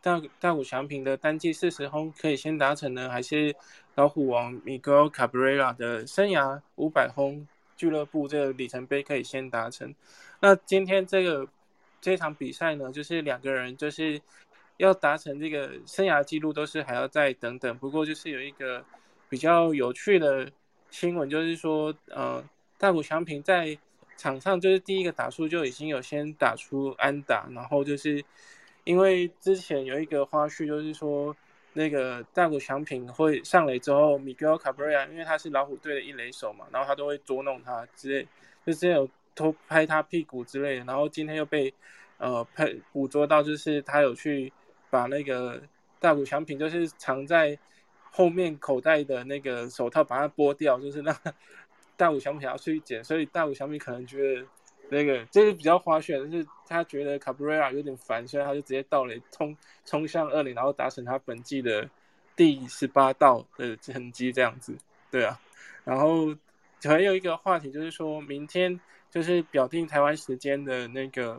[0.00, 3.52] 大大谷翔平的单季四十轰可以先达成呢，还是
[3.96, 9.92] 老虎王 Miguel Cabrera 的生涯五百轰俱乐部这个里程碑可以先达成？
[10.38, 11.48] 那今天这个
[12.00, 14.20] 这场比赛呢，就是两个人就是
[14.78, 17.76] 要达成这个生涯纪录，都是还要再等等。
[17.76, 18.82] 不过就是有一个
[19.28, 20.50] 比较有趣的
[20.90, 22.42] 新闻，就是说，呃，
[22.78, 23.78] 大谷翔平在
[24.16, 28.24] 场上就是第一个打数就已经有先打出安打，然后就是。
[28.84, 31.36] 因为之前有一个花絮，就是说
[31.74, 38.26] 那个大谷翔平会上垒之后，Miguel Cabrera，因为他是老虎队的一垒手嘛，然后他都会捉弄他之类，
[38.64, 41.74] 就之前有偷拍他屁股之类的，然后今天又被
[42.16, 44.50] 呃拍捕捉到，就是他有去
[44.90, 45.62] 把那个
[46.00, 47.58] 大谷翔平就是藏在
[48.10, 51.16] 后面口袋的那个手套把它剥掉，就是让
[51.96, 54.46] 大谷翔平要去捡，所以大谷翔平可能觉得。
[54.90, 61.86] 那个这个比较滑雪，就是他觉得卡布瑞拉有点烦，所以他就直接倒垒冲冲向二垒，然后达成他本季的
[62.34, 64.74] 第十八道的成绩这样子。
[65.10, 65.38] 对啊，
[65.84, 66.34] 然后
[66.82, 71.38] 还有一个话题就是说明天就是表定台湾时间的那个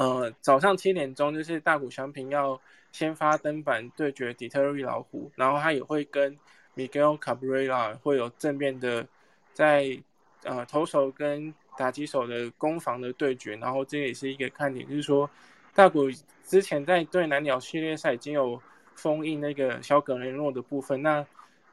[0.00, 2.58] 呃早上七点钟就是大谷翔平要
[2.90, 6.34] 先发登板对决底特律老虎，然后他也会跟
[6.74, 9.06] Miguel Cabrera 会有正面的
[9.52, 9.94] 在
[10.42, 15.28] 呃投手跟打击手的攻防的对决，然后这也是一个看点，就是说
[15.74, 16.10] 大谷
[16.44, 18.58] 之前在对蓝鸟系列赛已经有
[18.94, 21.22] 封印那个小葛雷诺的部分，那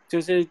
[0.10, 0.46] 就是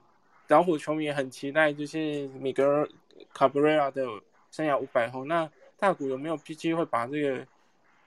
[0.48, 2.88] 老虎球迷很期待，就是米格尔
[3.34, 4.06] 卡布瑞拉的
[4.50, 5.46] 生涯五百后，那
[5.78, 7.46] 大谷有没有机会把这个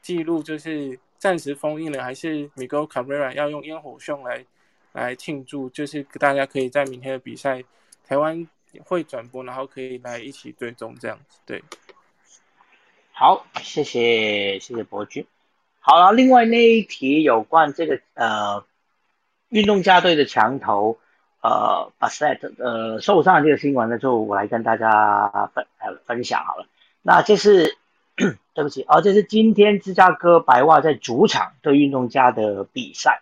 [0.09, 4.43] 记录就是暂时封印了，还是米格尔卡布瑞拉要用烟火秀来
[4.91, 5.69] 来庆祝？
[5.69, 7.63] 就是大家可以在明天的比赛，
[8.07, 8.47] 台湾
[8.85, 11.37] 会转播，然后可以来一起追踪这样子。
[11.45, 11.63] 对，
[13.11, 15.27] 好，谢谢谢谢伯君。
[15.79, 18.65] 好了，另外那一题有关这个呃
[19.49, 20.97] 运动家队的墙头
[21.43, 26.65] 呃 b a s e t 呃受伤这个新闻呢，就我来跟大家分呃分享好了。
[27.03, 27.77] 那这是
[28.59, 33.21] 对不起哦，这是今天芝加哥白袜在主场对运动家的比赛。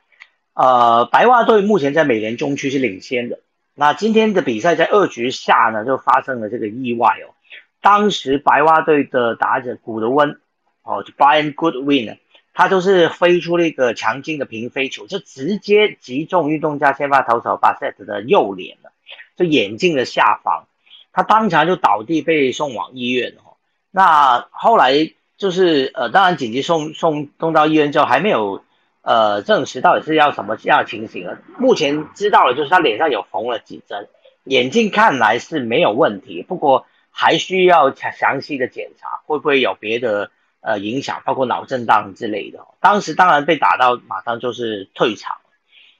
[0.55, 3.37] 呃，白袜队目前在美联中区是领先的。
[3.75, 7.37] 那今天的比赛在二局下呢，就发生了这个意外哦。
[7.83, 10.39] 当时白袜队的打者古德温
[10.81, 12.17] 哦，就 Brian Goodwin。
[12.55, 18.91] 他就是飞出了一个强劲的平飞球，就直接击中运动家先发投手巴塞特的右脸了，
[19.35, 20.65] 就眼镜的下方，
[21.13, 23.57] 他当场就倒地被送往医院哦。
[23.91, 28.63] 那后来就是呃，当然紧急送送送到医院之后，还没有
[29.01, 31.37] 呃证实到底是要什么样的情形了。
[31.57, 34.07] 目前知道的就是他脸上有缝了几针，
[34.43, 40.31] 眼睛看来是没有问题，不过还需要详详细的检查，会不会有别的。
[40.59, 42.59] 呃，影响包括脑震荡之类的。
[42.81, 45.37] 当时当然被打到，马上就是退场。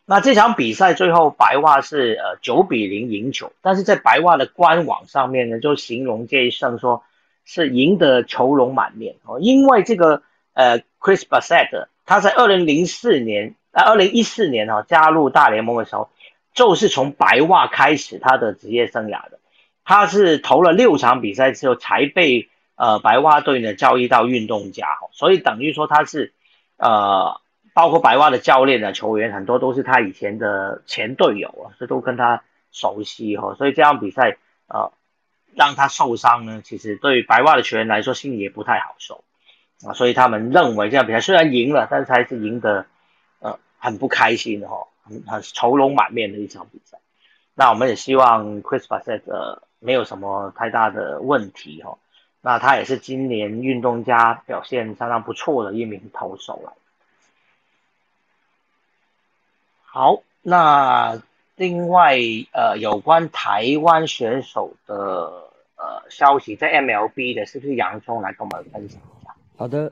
[0.03, 7.03] 那这场比赛最后白袜是呃九比零赢球，但是在白袜的官网上面呢，就形容这一胜说
[7.47, 9.15] 是赢得球容满面。
[9.25, 10.21] 哦，因为这个
[10.53, 16.11] 呃 Chris Bassett 他在二零零四年啊二零一四年哦加入大联盟的时候，
[16.53, 19.39] 就是从白袜开始他的职业生涯的，
[19.83, 22.49] 他是投了六场比赛之后才被。
[22.79, 26.35] 呃，白袜队呢交易到运动家，所以等于说他是，
[26.77, 27.41] 呃，
[27.73, 33.35] 包括白袜的教练呢、球员很多都是他以前的前队友啊，这都跟他熟悉。
[33.35, 34.91] 哈，所以这场比赛呃
[35.57, 39.23] 让他受伤呢，其实对白袜的球员来说心里也不太好受
[39.85, 42.85] 啊，所以他们认为这样比赛虽然赢了，但是还是赢得
[43.39, 46.99] 呃很不开心的哈，很很愁容满面的一场比赛。
[47.55, 51.97] 那我们也希望 Chris Bassett 没有什么太大的问题哈。
[52.39, 56.73] 那他也是今年运动家表现相当不错的一名投手了。
[59.83, 61.21] 好，那
[61.55, 62.15] 另外
[62.53, 65.46] 呃，有关台湾选手的
[66.09, 69.35] 消息，在 MLB 的，是不是洋葱来跟我们分享一下？
[69.55, 69.91] 好的，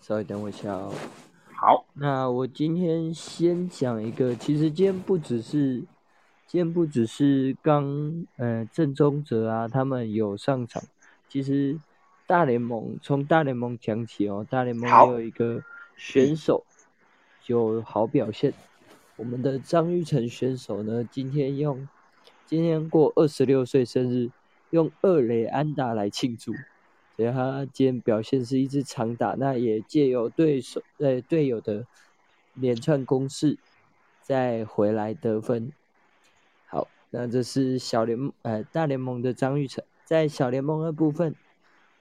[0.00, 0.92] 稍微等我一下哦。
[1.54, 5.84] 好，那我今天先讲一个，其实今天不只是，
[6.46, 10.82] 今天不只是刚呃郑宗哲啊，他们有上场。
[11.28, 11.78] 其实
[12.26, 15.62] 大联盟从大联盟讲起哦，大联盟有一个
[15.96, 16.64] 选手
[17.46, 18.52] 有好表现。
[19.16, 21.86] 我们的张玉成选手呢，今天用
[22.46, 24.30] 今天过二十六岁生日，
[24.70, 26.54] 用二垒安打来庆祝。
[27.16, 31.86] 所以他今天表现是一支长打，那也借由对手呃队友的
[32.54, 33.58] 连串攻势，
[34.22, 35.70] 再回来得分。
[36.66, 39.84] 好，那这是小联呃大联盟的张玉成。
[40.06, 41.34] 在小联盟的部分，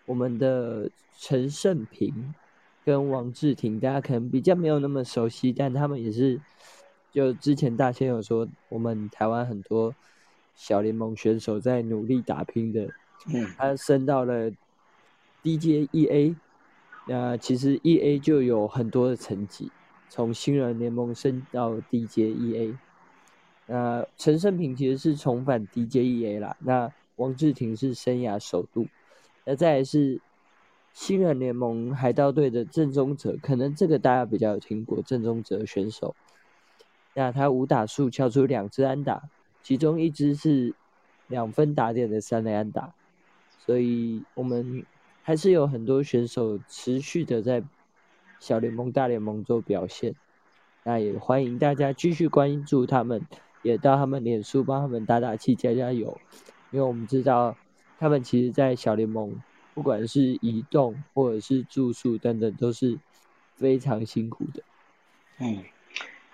[0.05, 2.34] 我们的陈胜平
[2.86, 6.39] 跟王志廷，大家可能比较没有那么熟悉，但他们也是，
[7.12, 9.93] 就之前大仙有说，我们台湾很多
[10.60, 12.89] 小联盟选手在努力打拼的。
[13.34, 14.52] 嗯，他升到了
[15.41, 16.36] DJEA，
[17.08, 19.72] 那其实 EA 就有很多的层级，
[20.10, 22.76] 从新人联盟升到 DJEA。
[23.67, 26.91] 那陈胜平其实是重返 DJEA 啦，那。
[27.19, 28.88] 王志廷是生涯首度，
[29.43, 30.22] 那再来是
[30.93, 36.15] 新人联盟海盗队的郑宗哲，可能这个大家比较有听过郑宗哲选手。
[37.13, 39.24] 那他五打数敲出两支安打，
[39.62, 40.74] 其中一支是
[41.28, 42.93] 两分打点的三垒安打，
[43.60, 44.86] 所以我们
[45.22, 47.63] 还是有很多选手持续的在
[48.39, 50.15] 小联盟、大联盟做表现。
[50.84, 53.22] 那也欢迎大家继续关注他们，
[53.62, 56.17] 也到他们脸书帮他们打打气、加加油。
[56.72, 57.58] 因为我们知道，
[58.00, 59.41] 他们其实，在小联盟，
[59.74, 62.98] 不管是移动或者是住宿等等，都是
[63.56, 64.63] 非常辛苦的。
[65.39, 65.63] 嗯，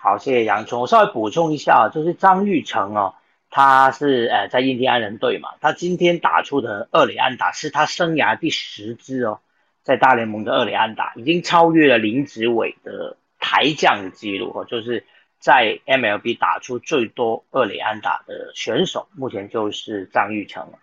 [0.05, 0.81] 好，谢谢杨聪。
[0.81, 3.15] 我稍微补充一下，就是张玉成哦，
[3.49, 9.39] 他是呃在印第安人队嘛，他今天打出的二垒安打是他生涯第十支哦，
[9.81, 15.07] 在大联盟的二垒安打，已经超越了林子伟的台将的记录哦，就是
[15.39, 20.77] 在 MLB 打出最多二垒安打的选手，目前就是张玉成了。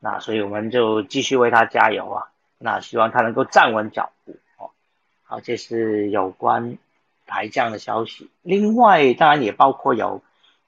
[0.00, 2.26] 那所以我们就继续为他加油啊！
[2.58, 4.70] 那希望他能够站稳脚步哦。
[5.22, 6.76] 好，这是有关
[7.26, 8.30] 台将的消息。
[8.42, 10.22] 另外，当然也包括有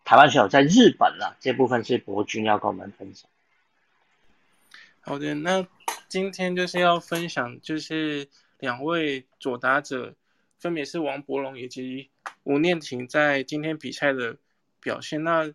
[0.04, 3.28] 台湾选手在日本了，这部分是博君要跟我们分享。
[5.00, 5.66] 好的，那
[6.08, 10.14] 今天就是要分享，就是两位左打者，
[10.58, 12.10] 分别是王伯龙以及
[12.42, 14.36] 吴念婷在今天比赛的
[14.80, 15.22] 表现。
[15.22, 15.52] 那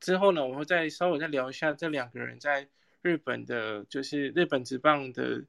[0.00, 2.68] 之后呢，我会再稍微再聊一下这两个人在
[3.02, 5.44] 日本的，就是日本职棒的，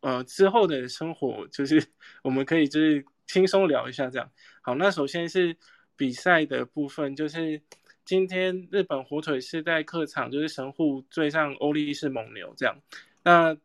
[0.00, 1.86] 呃之后的生活，就是
[2.22, 4.30] 我们可以就是轻松聊一下这样。
[4.62, 5.56] 好，那首先是
[5.96, 7.62] 比赛的部分，就是。
[8.06, 12.78] 今天日本火腿是在客场，就是神户对上欧力士蒙牛这样。
[13.22, 13.56] 那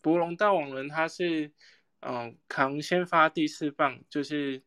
[0.00, 1.50] 博龙大网人他是
[2.00, 4.62] 嗯扛先发第四棒，就是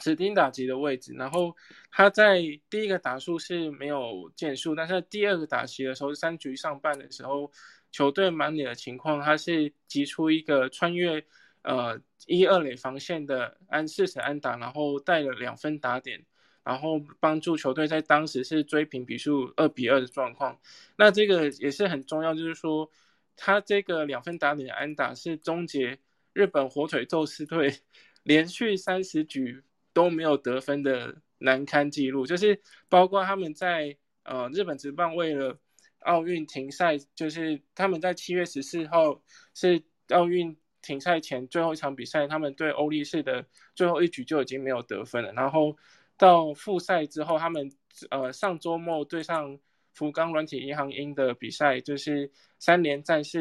[0.00, 1.14] 指定打击的位置。
[1.14, 1.54] 然后
[1.92, 7.52] 他在第一个打数是没有建数，但是第二个打击的时候，三局上半的时候，
[7.92, 11.24] 球队满脸的情况，他是击出一个穿越
[11.66, 16.24] 呃一二垒防线的安四十安打，然后带了两分打点。
[16.66, 20.58] 然后帮助球队在当时是追平比数二比二的状况，
[20.96, 22.90] 那这个也是很重要，就是说
[23.36, 25.96] 他这个两分打点的安打是终结
[26.32, 27.72] 日本火腿宙斯队
[28.24, 35.56] 连续三十局都没有得分的难堪记录，就是包括他们在呃日本职棒为了
[36.00, 39.22] 奥运停赛，就是他们在七月十四号
[39.54, 43.44] 是奥运停赛前最后一场比赛，他们对欧力士的
[43.74, 45.76] 最后一局就已经没有得分了，然后。
[46.18, 47.70] 到复赛之后，他们
[48.08, 49.58] 呃上周末对上
[49.92, 53.40] 福冈软体银行鹰的比赛，就是三连战是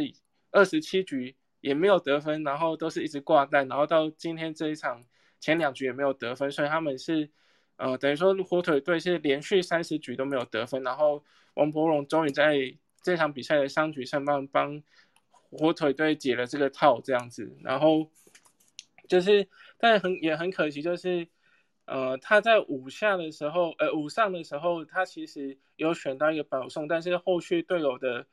[0.51, 5.01] 二十七局也没有得分，然后都是一直挂蛋，然后到今天这一场
[5.39, 7.29] 前两局也没有得分，所以他们是
[7.77, 14.83] 呃等于说火腿队是连续三十局都没有得分，然后王柏荣终于在这场比赛的三局上半帮
[15.51, 18.09] 火腿队解了这个套这样子，然后
[19.07, 21.27] 就是但很也很可惜就是。
[21.87, 28.25] 呃，他在五下的时候，呃，五上的时候，他其实有选到一个保送，但是后续队友的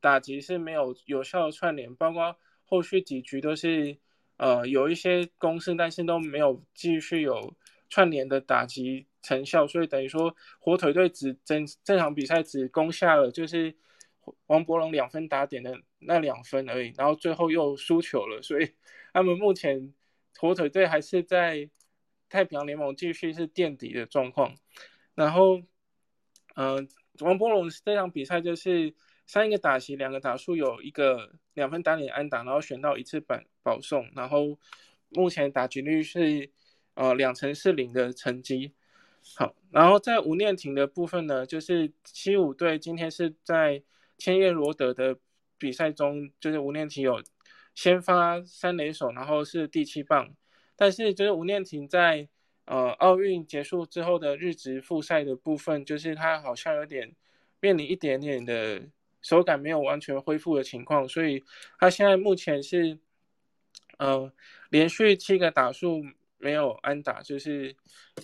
[0.00, 3.96] 打击是没有有效的串联，包括后续几局都是
[4.38, 7.54] 呃有一些攻势，但是都没有继续有
[7.88, 13.72] 串联的打击成效，所以等于说火腿队只整这场比赛只攻下了就是
[14.46, 18.72] 王伯龙两分打点的那两分而已，然后最后又输球了，所以
[19.12, 19.92] 他们目前
[20.38, 21.70] 火腿队还是在。
[22.28, 24.52] 太平洋联盟继续是垫底的状况，
[25.14, 25.62] 然后，
[26.56, 26.88] 嗯，
[27.20, 28.92] 王波龙这场比赛就是
[29.26, 34.58] 三个打席，两个打数有一个两分打点安打，然后选到一次板保送，然后
[35.10, 36.50] 目前打击率是
[36.94, 38.72] 呃两成四零的成绩。
[39.36, 43.84] 好，然后在吴念婷的部分呢，就是七五队今天是在
[44.18, 45.18] 千叶罗德的
[45.58, 47.22] 比赛中，就是吴念婷有
[47.74, 50.34] 先发三垒手，然后是第七棒。
[50.74, 52.28] 但是，就是吴念婷在
[52.66, 57.14] 呃奥运结束之后的日职复赛的部分，就是他好像有点
[57.60, 58.82] 面临一点点的
[59.22, 61.44] 手感没有完全恢复的情况，所以
[61.78, 62.98] 他现在目前是
[63.98, 64.30] 呃
[64.70, 66.02] 连续七个打数
[66.38, 67.74] 没有安打，就是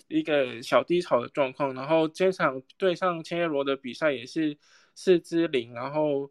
[0.08, 1.74] 一个小低潮的状况。
[1.74, 4.56] 然后这场对上千叶罗的比赛也是
[4.94, 6.30] 四支零，然后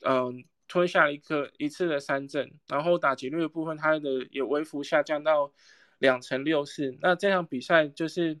[0.00, 0.44] 嗯。
[0.66, 5.52] 吞下一颗一次的三振，然后打击率的部分，它的也微幅下降到
[5.98, 6.96] 两成六四。
[7.02, 8.40] 那这场比赛就是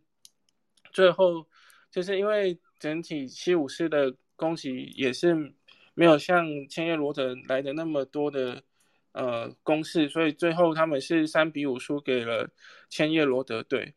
[0.90, 1.46] 最后，
[1.90, 5.54] 就是因为整体七五四的攻击也是
[5.92, 8.64] 没有像千叶罗德来的那么多的
[9.12, 12.50] 呃攻势，所以最后他们是三比五输给了
[12.88, 13.94] 千叶罗德队。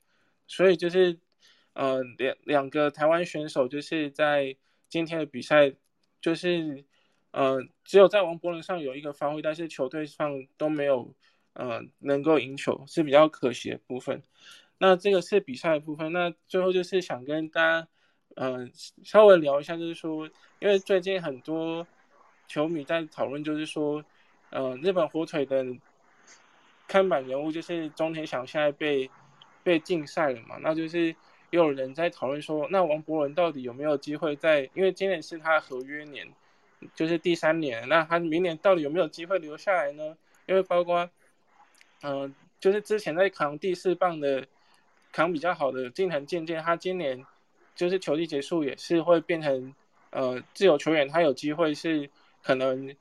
[0.48, 1.18] 所以就是
[1.74, 4.58] 呃两两个台湾选手就是在
[4.90, 5.74] 今天的比赛
[6.22, 6.86] 就是。
[7.32, 11.14] 呃，只有在王博伦上有一个发挥，但是球队上都没有，
[11.54, 14.24] 呃，能够赢球是比较可惜的部分。
[14.80, 16.12] 那这个是比赛的部分。
[16.12, 17.88] 那最后就是想跟大家，
[18.36, 18.68] 呃，
[19.04, 20.28] 稍微聊一下，就是说，
[20.60, 21.86] 因为最近很多
[22.48, 24.04] 球迷在讨论，就是说，
[24.50, 25.64] 呃，日本火腿的
[26.88, 29.12] 看板人物就是中田翔现在被
[29.64, 30.58] 被禁赛了嘛？
[30.62, 31.16] 那就是
[31.50, 34.70] 又有人在讨论说，那王博伦到底有没有机会在？
[34.74, 36.28] 因为今年是他合约年。
[36.94, 40.16] 就是第三年，那他明年到底有没有机会留下来呢？
[40.46, 41.10] 因为包括，
[42.04, 44.46] 嗯，就是之前在扛第四棒的，
[45.12, 47.26] 扛比较好的近藤健健，他今年
[47.76, 49.74] 就是球季结束也是会变成
[50.12, 52.08] 呃自由球员，他有机会是
[52.44, 52.96] 可能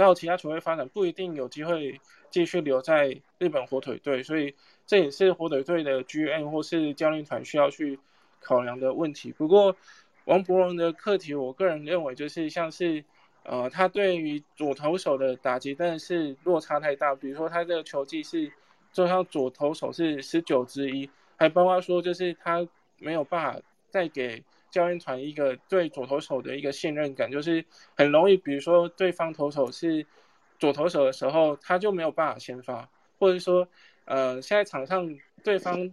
[0.00, 4.54] 到其他球队发展，不一定有机会继续留在日本火腿队，所以
[4.86, 7.98] 这也是火腿队的 GM 或是教练团需要去
[8.40, 9.32] 考量的问题。
[9.32, 9.76] 不过，
[10.24, 13.04] 王伯荣的课题，我个人认为就是像是，
[13.44, 17.14] 呃，他对于左投手的打击，但是落差太大。
[17.14, 18.50] 比如说，他这个球技是，
[18.92, 22.66] 就像左投手是十九之一，还包括说就是他
[22.98, 24.42] 没有办法再给。
[24.70, 27.64] 教练团一个对左投手的一个信任感，就是
[27.96, 30.06] 很容易，比如说对方投手是
[30.58, 33.66] 左投手的时候，他就没有办法先发，或者说，
[34.04, 35.12] 呃，现在场上
[35.42, 35.90] 对方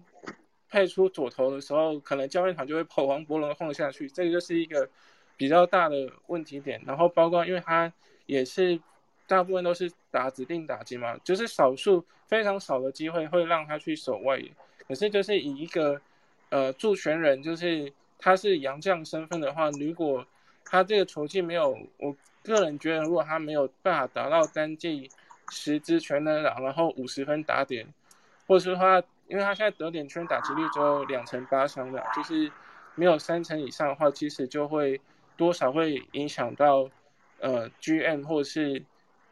[0.69, 4.87] 派出左投的时候，可能教练团就会跑王博龙放下去，这个就是一个
[5.35, 6.79] 比较大的问题点。
[6.85, 7.91] 然后包括因为他
[8.25, 8.79] 也是
[9.25, 14.51] 大部分都是打指定打击嘛，就是少数非常少的机会会让他去守外野，
[14.87, 15.99] 可是就是以一个
[16.49, 17.91] 呃助权人就是。
[18.19, 20.25] 他是洋将身份的话，如果
[20.65, 25.09] 他这个球技没有，我个人觉得，如果他没有办法达到单季
[25.51, 27.87] 十支全能打，然后五十分打点，
[28.47, 32.51] 或者说他，因为他现在得点圈打击率只有两成八三的，就是
[32.95, 34.99] 没有三成以上的话，其实就会
[35.37, 36.89] 多少会影响到
[37.39, 38.83] 呃 GM 或者是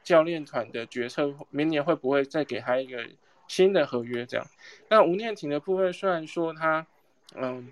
[0.03, 3.05] 教练团的决策，明年会不会再给他一个
[3.47, 4.45] 新的合约这样？
[4.89, 6.85] 那吴念挺的部分，虽然说他
[7.35, 7.71] 嗯。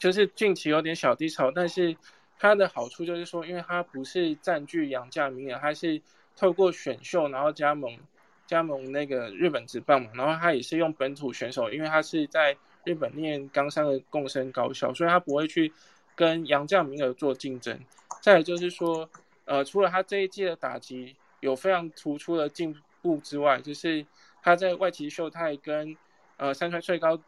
[0.00, 1.94] 就是近期有点小低潮，但是
[2.38, 6.00] 它的好处就是说，因为它不是占据洋价名额，它是
[6.34, 7.98] 透过选秀然后加盟
[8.46, 15.70] 加盟那个日本职棒嘛，然后它也是用本土选手，因为它是在日本念冈山的共生高校，所以它不会去
[16.16, 17.78] 跟洋将名额做竞争。
[18.22, 19.06] 再就是说，
[19.44, 24.06] 呃，除了他这一季的打击有非常突出的进步之外，就是
[24.42, 25.94] 他在外籍秀泰跟
[26.38, 27.20] 呃山川最高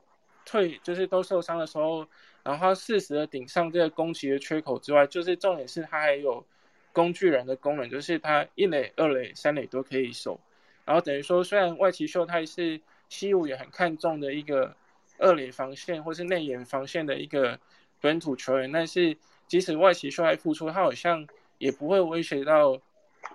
[0.47, 2.07] 退就是都受伤的时候。
[2.45, 6.45] 然后适时的顶上这个攻击的缺口之外，就是重点是他还有
[6.93, 10.41] 工具人的功能，就是他一垒、二垒、三垒都可以守。
[10.85, 14.75] 然后等于说，虽然外崎秀太是西武也很看重的一个
[15.19, 17.57] 二垒防线或是内野防线的一个
[18.01, 19.17] 本土球员，但是
[19.47, 21.25] 即使外崎秀太复出，他好像
[21.59, 22.77] 也不会威胁到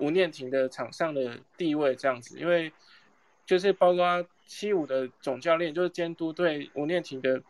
[0.02, 2.74] 吴念婷的场上的地位这样子，因为
[3.46, 7.42] 就是包括七五的总教练就是监督对吴念婷的。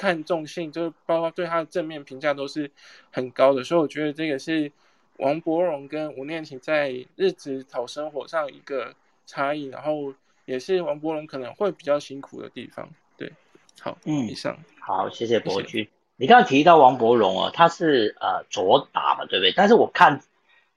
[0.00, 2.70] 看重性就是包括对他的正面评价都是
[3.10, 4.72] 很高的，所以我觉得这个是
[5.18, 8.94] 王伯荣跟吴念婷在日子讨生活上一个
[9.26, 10.14] 差异，然后
[10.46, 12.88] 也是王伯荣可能会比较辛苦的地方。
[13.18, 13.30] 对，
[13.78, 15.86] 好，嗯，以上，好，谢谢伯君。
[16.16, 19.52] 你刚刚提到王伯荣啊，他是呃左打嘛，对不对？
[19.54, 20.22] 但是我看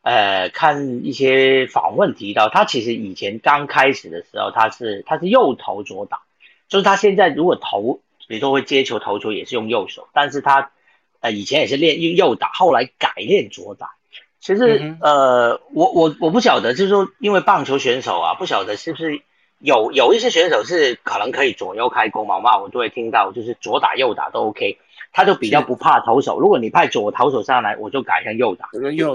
[0.02, 6.24] 呃看一些访问提到，他其实以前刚开始的时候，他是他是右投左打，
[6.68, 8.02] 就是他现在如果投。
[8.28, 10.72] 比如说会接球投球也是用右手，但是他
[11.20, 13.92] 呃以前也是练用右打，后来改练左打。
[14.40, 19.22] 其实呃我我我不晓得，就是说因为棒球选手啊，不晓得是不是
[19.60, 24.80] 有有一些选手是可能可以左右开弓嘛，我都会听到就是左打右打都 OK，
[25.14, 26.40] 他就比较不怕投手。
[26.40, 28.68] 如果你派左投手上来，我就改成右打；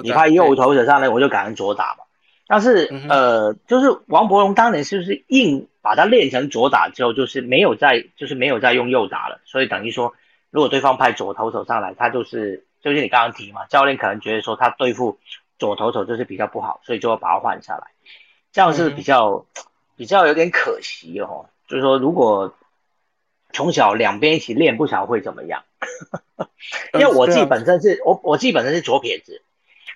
[0.03, 2.05] 你派右投手上来，我就改成左打嘛。
[2.47, 5.67] 但是呃就是王伯荣当年是不是硬？
[5.89, 10.13] 把它练成左打之后，就是没有再就是没有再用右打了，所以等于说，
[10.51, 15.19] 如果对方派左投手上来，他就是就是你刚刚提嘛，教练可能觉得说他对付
[15.59, 17.87] 左投手就是比较不好，所以就要把他换下来，
[18.53, 19.47] 这样是比较
[19.97, 21.47] 比较有点可惜哦。
[21.67, 22.55] 就是说，如果
[23.55, 25.65] 从小两边一起练，不晓得会怎么样。
[26.93, 29.41] 因为我自己本身是我我自己本身是左撇子，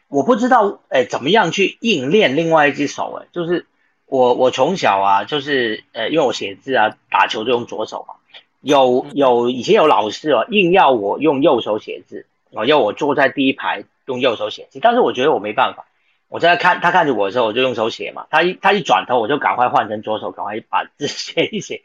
[0.08, 3.66] 我不知道哎怎么样去硬练另外一只手哎，就是。
[4.12, 8.16] 我我从小啊，就是呃，因为我写字啊，打球就用左手嘛。
[8.60, 14.80] 有有以前有老师哦，硬要我用右手写字，哦，要我坐在第一排用右手写字。
[14.82, 15.86] 但是我觉得我没办法，
[16.28, 18.26] 我在看他看着我的时候，我就用手写嘛。
[18.28, 21.80] 他一他一转头，我就赶快换成左手，赶快把字 写一写。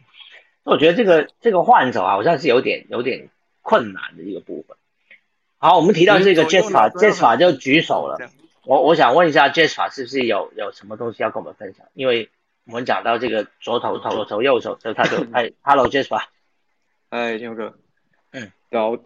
[0.66, 3.30] 我觉得这个这个换手啊，好像是有点有点
[3.62, 4.76] 困难的一个部分。
[5.60, 8.18] 好，我们提到这个 Jasper，Jasper 就举手了。
[8.68, 11.88] 我我想问一下，Jasper 是不是有有什么东西要跟我们分享？
[11.94, 12.30] 因为
[12.66, 16.22] 我们讲到这个左手投左投右手，所以他就 哎，Hello，Jasper，
[17.08, 17.74] 哎，天佑哥，
[18.32, 18.98] 嗯，然后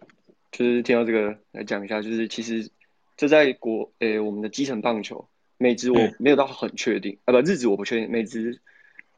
[0.51, 2.71] 就是听到这个来讲一下，就是其实
[3.15, 5.27] 这在国诶我们的基层棒球，
[5.59, 8.59] 每支我没有到很确定啊，不，日子我不确定，每支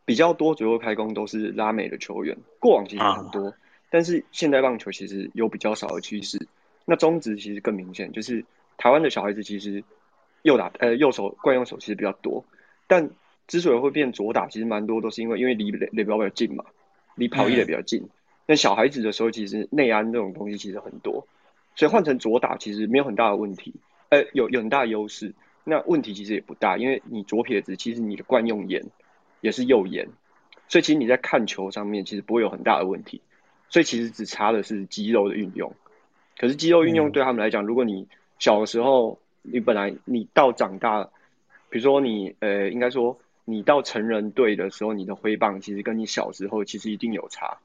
[0.03, 3.53] 比较多左右开工都是拉美的球员，过往其实很多，
[3.89, 6.49] 但是现代棒球其实有比较少的趋势，
[6.83, 8.43] 那中职其实更明显，就是
[8.75, 9.81] 台湾的小孩子其实。
[10.43, 12.45] 右打呃右手惯用手其实比较多，
[12.85, 13.09] 但
[13.47, 16.63] 之所以会变左打，其实蛮多都是因为因为离垒垒比较近嘛，
[17.15, 18.07] 离跑一垒比较近。
[18.45, 21.27] 那小孩子的时候，其实内安这种东西其实很多，
[21.75, 23.73] 所以换成左打其实没有很大的问题，
[24.09, 25.33] 呃有有很大的优势。
[25.63, 28.83] 那问题其实也不大，因为你左撇子，其实你的惯用眼
[29.39, 30.09] 也是右眼，
[30.67, 33.21] 所以其实你在看球上面其实不会有很大的问题。
[33.69, 35.73] 所以其实只差的是肌肉的运用。
[36.37, 38.07] 可是肌肉运用对他们来讲，如果你
[38.39, 41.03] 小的时候，你本来你到长大，
[41.69, 47.59] 比如说你呃，应该说你到成人队的时候，你的挥棒其实跟你小时候其实一定有差。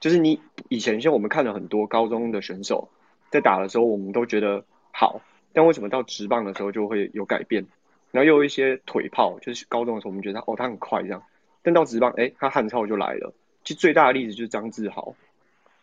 [0.00, 2.88] 就是你以前像我们看了很多高中的选手
[3.30, 5.20] 在打的时候，我们都觉得好。
[5.52, 7.66] 但为什么到直棒的时候就会有改变？
[8.12, 11.22] 然后又有一些腿炮，就是高中的时候我们觉得哦他很快这样，
[11.62, 13.32] 但到直棒哎他汉超就来了。
[13.64, 15.16] 其实最大的例子就是张志豪，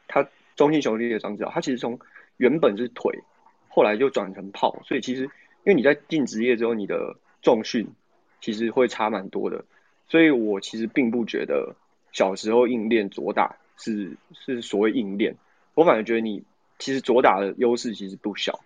[0.07, 1.99] 他中信雄狮的张志豪，他其实从
[2.37, 3.19] 原本是腿，
[3.73, 5.31] 后来就转成炮，所以其实因
[5.65, 7.87] 为你在进职业之后，你的重训
[8.39, 9.65] 其实会差蛮多的。
[10.07, 11.75] 所以我其实并不觉得
[12.11, 15.35] 小时候硬练左打是是所谓硬练，
[15.73, 16.43] 我反而觉得你
[16.77, 18.59] 其实左打的优势其实不小。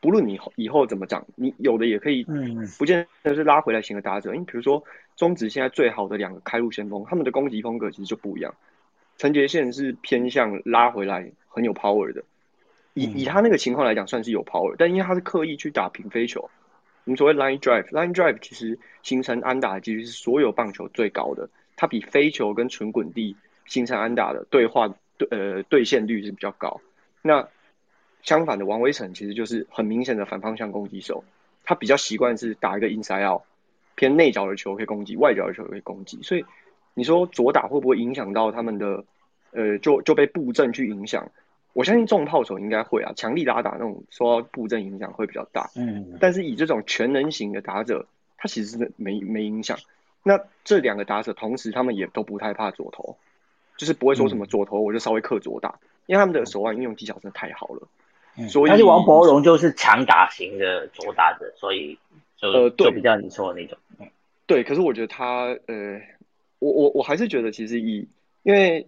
[0.00, 4.32] 不论你以后怎么长，你有的也可以，嗯不见得是拉回来型的打者。
[4.32, 4.82] 因为比如说
[5.16, 8.54] 中职现在最好的两个开路先锋，他们的攻击风格其实就不一样。
[9.18, 12.22] 陈杰宪是偏向拉回来很有 power 的，
[12.98, 16.50] 以以他那个情况来讲算是有 power，但因为他是刻意去打平飞球，
[17.04, 23.36] 我们所谓 line drive，line drive 其实形成安打的几率是所有棒球最高的，它比飞球跟纯滚地
[23.66, 26.80] 形成安打的对话对呃兑现率是比较高。
[27.22, 27.48] 那
[28.22, 31.24] 相反的，王威成其实就是很明显的反方向攻击手，
[31.64, 33.42] 他比较习惯是打一个 inside out，
[33.94, 36.18] 偏内角的球可以攻击，外角的球可以攻击。
[36.22, 36.44] 所以
[36.94, 39.04] 你说左打会不会影响到他们的，
[39.52, 41.30] 呃，就就被布阵去影响？
[41.78, 45.70] 我相信重炮手应该会啊，强力打打那种说布阵影响会比较大。
[45.76, 48.04] 嗯，但是以这种全能型的打者，
[48.36, 49.78] 他其实是没没影响。
[50.24, 53.16] 那这两个打者同时他们也都不太怕左投，
[53.76, 57.86] 就是不会说什么左投我就稍微克左打，因为他们的手腕运用技巧真的太好了。
[58.48, 61.96] 所以，但是王伯荣就是强打型的左打者，所以
[62.36, 63.78] 就呃，就比较你说的那种。
[64.46, 66.00] 对，可是我觉得他呃，
[66.58, 68.08] 我我我还是觉得其实以
[68.42, 68.84] 因为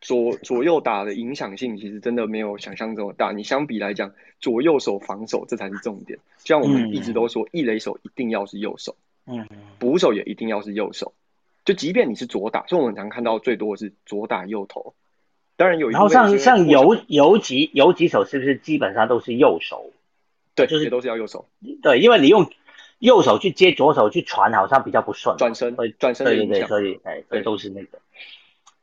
[0.00, 3.32] 左左右打的影响性其实真的没有想象中大。
[3.32, 6.18] 你相比来讲，左右手防守这才是重点。
[6.38, 8.96] 就像我们一直都说，一垒手一定要是右手，
[9.26, 9.46] 嗯，
[9.78, 11.12] 捕手也一定要是右手。
[11.64, 14.94] 就即便你是左打，所以我们常看到最多的是左打右投。
[15.56, 19.92] 当然有，然后像像游游击游击手是不是基本上都是右手？
[20.54, 21.46] 对，就是都是要右手。
[21.82, 22.50] 对，因为你用
[22.98, 25.36] 右手去接左手去传，好像比较不顺。
[25.36, 26.24] 转身，转身。
[26.24, 27.98] 对对对，所以哎，这都是那个。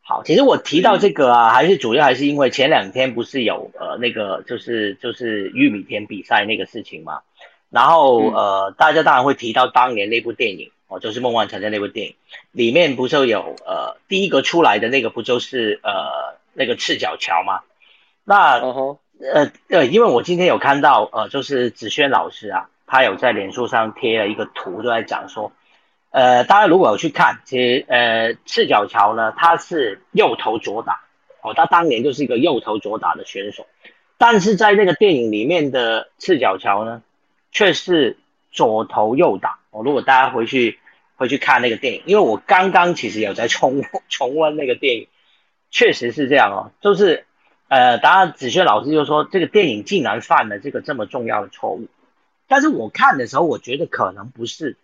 [0.08, 7.20] 好，其实我提到这个啊，还是主要还是因为前两天不是有呃那个就是就是玉米田比赛那个事情嘛，
[7.70, 12.16] 然后呃大家当然会提到当年那部电影哦，就是《梦幻成真》那部电影
[12.53, 16.38] 里面不就有呃第一个出来的那个不就是呃。
[16.60, 17.60] 那个赤脚桥吗？
[18.24, 25.51] 那呃呃，因为我今天有看到呃，就是子轩老师啊，他有在脸书上贴了一个图，就在讲说，
[26.18, 31.01] 呃，大家如果有去看，其实呃，赤脚桥呢，他是右投左打，
[31.43, 33.68] 哦，他当年就是一个右投左打的选手，
[34.18, 37.03] 但是在那个电影里面的赤脚桥呢，
[37.51, 38.18] 却是
[38.51, 39.59] 左投右打。
[39.70, 40.80] 哦，如果大家回去
[41.18, 45.07] 回去看那个电影，因为我刚刚其实有在重 重温那个电影。
[45.70, 47.26] 确实是这样哦，就是，
[47.68, 51.89] 呃，当然子轩老师就说这个电影竟然犯了这个这么重要的错误，
[52.47, 54.78] 但是我看的时候，我觉得可能不是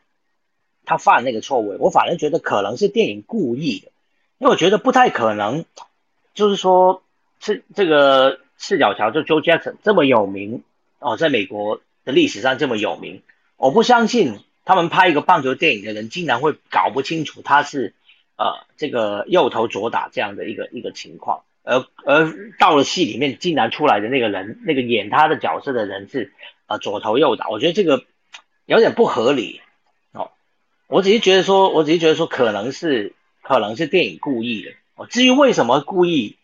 [0.86, 3.92] 他犯那个错误，我反而觉得可能是电影故意的，
[4.38, 5.66] 因为我觉得不太可能，
[6.34, 7.04] 就是说
[7.40, 10.64] 赤这个赤脚桥就 Joe Jackson 这么有名
[11.00, 13.22] 哦，在美国的历史上这么有名，
[13.58, 17.94] 我不相信他们拍一个棒球电影的人竟然会搞不清楚他是。
[18.36, 26.34] 呃，这个右投左打这样的一个一个情况，而而到了戏里面，竟然出来的那个人，那个演他的角色的人是
[26.66, 28.04] 呃左投右打，我觉得这个
[28.66, 29.62] 有点不合理。
[30.94, 35.08] 我只是觉得说，我只是觉得说，可能是可能是电影故意的哦。
[35.08, 36.38] 至于为什么故意，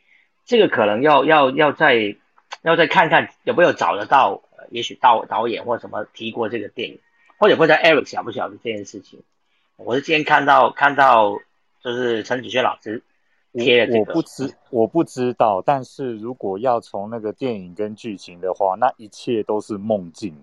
[0.46, 2.16] 这个可能要要要再
[2.64, 4.42] 要再看看有没有找得到，
[4.72, 7.00] 也许导导演或什么提过这个电影，
[7.38, 9.22] 或者不知道 Eric 晓不晓得这件事情。
[9.78, 11.40] 我是今天看到看到。
[11.82, 13.02] 就是陈子轩老师
[13.54, 20.36] 贴的这个，我不知我不知道，但是如果要从那个电影跟剧情的话，那一切都是梦境。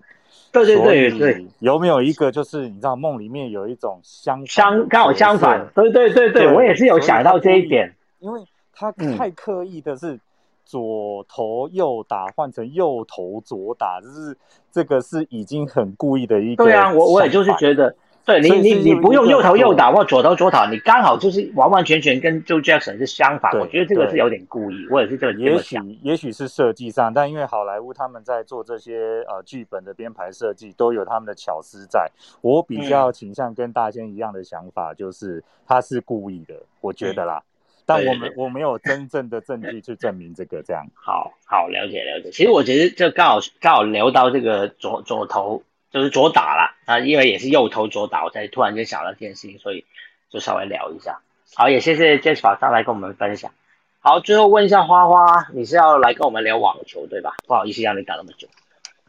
[0.51, 5.67] 对对对对，有没有一个就是你知道梦里面有一种相相刚好相反？
[5.75, 8.41] 对对对对，我也是有想到这一点，因为
[8.73, 10.19] 他太刻意的是
[10.65, 14.35] 左投右打换成右投左打，就是
[14.71, 16.63] 这个是已经很故意的一个。
[16.63, 17.95] 对啊，我我也就是觉得。
[18.27, 23.57] 对你你你不用右投右打或左投左打，你刚好就是完完全全跟 Joe Jackson 是相反。
[23.57, 32.11] 我觉得这个是有点故意，我也是这个也许也许是设计上，但因为好莱坞他们在做这些呃剧本的编排设计都有他们的巧思在。
[32.41, 37.41] 我比较倾向跟大仙一样的想法，就是他是故意的，我觉得啦。
[37.85, 40.85] 但我们我没有真正的证据去证明这个这样。
[40.93, 42.29] 好好了解了解。
[42.31, 49.85] 其实我觉得就刚好刚好聊到这个左左投就是左打了啊，因为也是右投左打，我才突然间想到这件事情，所以
[50.29, 51.19] 就稍微聊一下。
[51.55, 53.51] 好，也谢谢 Jasper 上来跟我们分享。
[53.99, 57.35] 好，最后问一下花花，你是要来跟我们聊网球对吧？
[57.47, 58.47] 不好意思让你打那么久。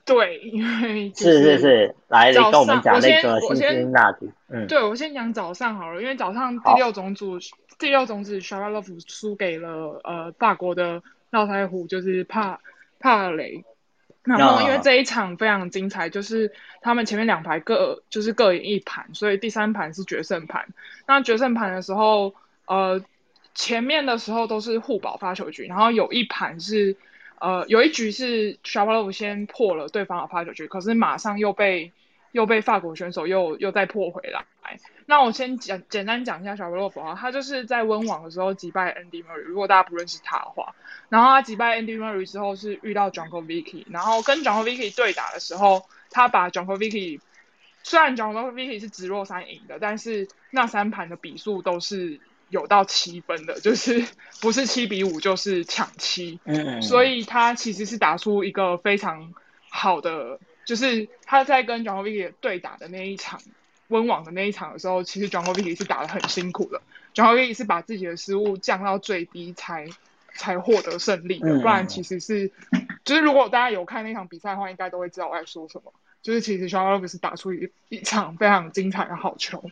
[0.04, 4.30] 对，因为是是是，来跟我们讲那个辛辛那提。
[4.48, 7.38] 嗯，对我先讲早上好了，因为早上第六种组
[7.78, 12.58] 第六种子 s h a r l o v 输给了呃法国的绕台虎，就是帕
[12.98, 13.62] 帕雷。
[14.36, 16.52] 然后因为这一场非常精彩，就是
[16.82, 20.66] 他们前面两排各就是各赢一盘，所以第三盘是决胜盘。
[21.06, 22.34] 那决胜盘的时候，
[22.66, 23.02] 呃，
[23.54, 26.96] 前面的时候都是互保发球局，然后有一盘是。
[27.40, 31.92] 呃，有一局是 s h a p o v 先破了对方的发球局，可是马上又被
[32.32, 34.44] 又被法国选手又又再破回来。
[35.06, 39.42] 那我先简简单讲一下 a p o v 啊，他就是在温网的时候击败 Andy Murray。
[39.42, 40.74] 如果大家不认识他的话，
[41.08, 44.94] 然后他击败 Andy Murray 之后是遇到 j o n k o Vicky，然后跟 j o n k o Vicky
[44.94, 47.20] 对打的时候，他把 j o n k o Vicky
[47.82, 52.20] 虽然 j o n k o Vicky 是直落三赢的，但是那三盘的比数都是。
[52.50, 54.02] 有到七分的，就是
[54.40, 59.34] 不是七比五就是抢七，嗯，所以他其实是打出一个非常
[59.68, 63.40] 好的，就是他在跟 j o h n v i c k 对打的那一场
[63.86, 66.82] 温网的那一场的时候，其实 j o h n v i c k 是打的很辛苦的
[67.14, 69.86] j o h n v i c k 是把自己的失误降到最低才
[70.34, 72.50] 才获得胜利的，不然其实是
[73.02, 75.90] 就是如果大家有看那场比赛的话，应该都会知道我在说什么，
[76.20, 79.70] 就是其实 j o h n v i c k 是打出一一场非常精彩的好球。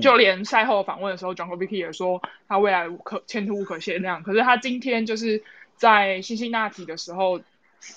[0.00, 4.22] 就连赛后访问的时候 j o h n Vicky 也说他未来无可前途无可限量。
[4.22, 5.42] 可是他今天就是
[5.76, 7.40] 在辛辛那提的时候，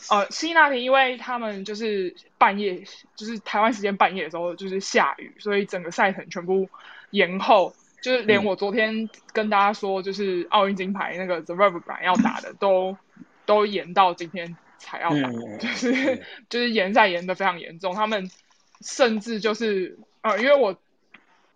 [0.10, 2.84] 呃，辛辛那提因为他们就是半夜，
[3.16, 6.70] 就是台湾时间半夜的时候就是下雨，所以整个赛程全部
[7.12, 7.74] 延后。
[8.02, 12.98] 就是连我昨天跟大家说，就是奥运金牌那个 The Verb 版要打的，都
[13.46, 17.96] 都延到今天才要打， 就是 就是延赛延的非常严重。
[17.96, 18.30] 他们
[18.82, 20.78] 甚至就是呃，因为我。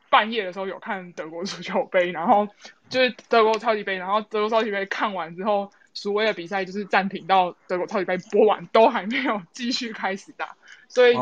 [0.10, 2.48] 半夜的时候有看德国足球杯，然后
[2.88, 10.56] 就是德国超级杯，然后德国超级杯看完之后，苏威的比赛就是暂停到德国超级杯播完都还没有继续开始打，
[10.88, 11.16] 所以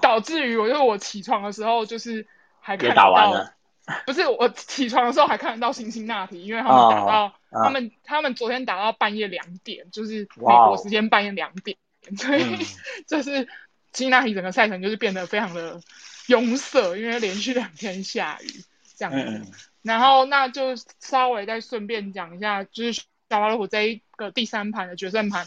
[0.00, 2.26] 导致于我就是我起床的时候就是
[2.60, 3.46] 还看到，
[4.06, 11.76] 不是我起床的时候还看得到辛辛那提，因为他们打到他们他们昨天打到半夜两点，就是美国时间半夜两点，
[12.16, 12.56] 所以
[13.06, 13.48] 就是
[13.92, 15.80] 辛辛那提整个赛程就是变得非常的。
[16.26, 18.46] 拥塞，因为连续两天下雨，
[18.96, 19.52] 这样子。
[19.82, 25.46] 然后，那就稍微再顺便讲一下，就是小巴洛夫这一个第三盘的决胜盘，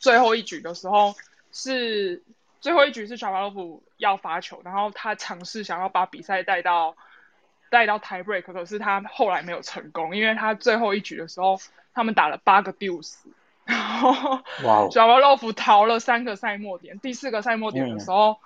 [0.00, 1.14] 最后一局的时候
[1.50, 2.22] 是
[2.60, 6.94] 最后一局是小巴洛夫要发球，然后他尝试想要把比赛带到
[7.70, 11.58] 带到 tie break，可是他后来没有成功，因为他最后一局的时候
[11.94, 13.14] 他们打了八个 deuce，
[13.64, 14.42] 然后
[14.90, 18.36] 小巴洛夫逃了三个赛末点，第四个赛末点的时候。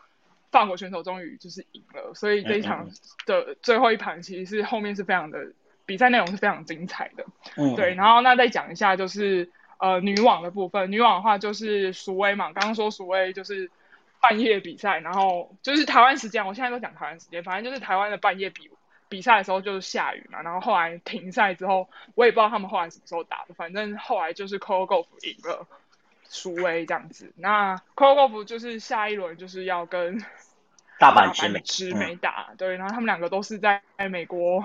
[0.52, 2.90] 法国选手终于就是赢了，所以这一场
[3.24, 5.52] 的最后一盘其实是后面是非常的
[5.90, 7.26] 比赛内容是非常精彩的。
[7.56, 7.94] 嗯，对。
[7.94, 13.68] 然后那再讲一下就是呃女网的部分，女网的话就是苏威嘛，刚刚说苏威就是
[14.20, 18.70] 半夜比赛，然后就是台湾时间，我现在都讲台湾时间，反正就是台湾的半夜比
[19.08, 25.66] 比赛的时候就是下雨嘛，然后后来停赛之后，我也不知道他们后来什么时候打的，反正后来就是 Coco Golf 赢了。
[26.32, 30.24] 苏威这样子，那 c o g o f 就是下一轮就是要跟
[30.96, 31.32] 大阪
[31.64, 34.64] 直美打，对，然后他们两个都是在美国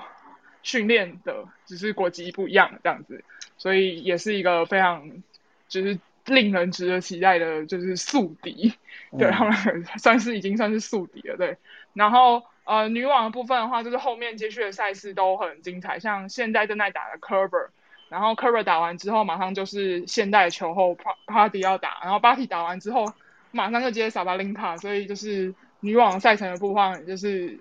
[0.66, 3.24] 训练的，只是国籍不一样这样子，
[3.55, 5.11] 所以也是一个非常
[5.68, 8.74] 就是令人值得期待的，就是宿敌，
[9.20, 11.57] 对他们算是已经算是宿敌了，对。
[11.93, 17.68] 然后呃女网的部分的话，就是后面接续的赛事都很精彩，像现在正在打的 Kerber。
[18.09, 20.97] 然后 Kerber 打完之后，马上就是现代球后
[21.28, 23.13] Party 要打，然后 Party 打完之后，
[23.51, 27.59] 马上就接萨巴林卡，所以就是女网赛程的部分，就是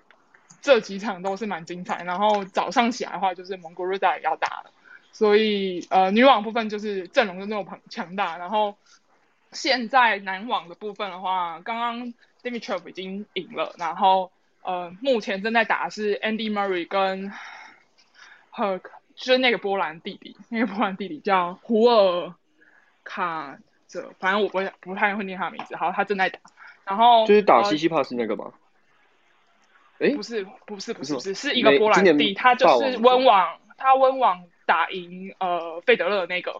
[0.65, 2.03] 这几场都是蛮精彩。
[2.03, 4.71] 然后早上起来的话，就是蒙古瑞达也要打了，
[5.11, 8.37] 所以呃女网部分就是阵容就那么庞强大。
[8.39, 8.75] 然后
[9.51, 14.31] 现在男网的部分的话，刚刚 Dimitrov 已经赢了，然后
[14.63, 17.31] 呃目前正在打的是 Andy Murray 跟
[18.51, 18.81] Herc。
[19.17, 22.33] 就是那个波兰弟弟，那个波兰弟弟叫胡尔
[23.05, 23.57] 卡
[23.87, 25.73] 泽，反正我不会不太会念他的名字。
[25.77, 26.37] 好，他正在打，
[26.83, 28.51] 然后就是打西西帕斯那个吗？
[29.97, 36.51] 不是不是不是不是是一个波兰弟，他就是温网，他温网打赢呃费德勒那个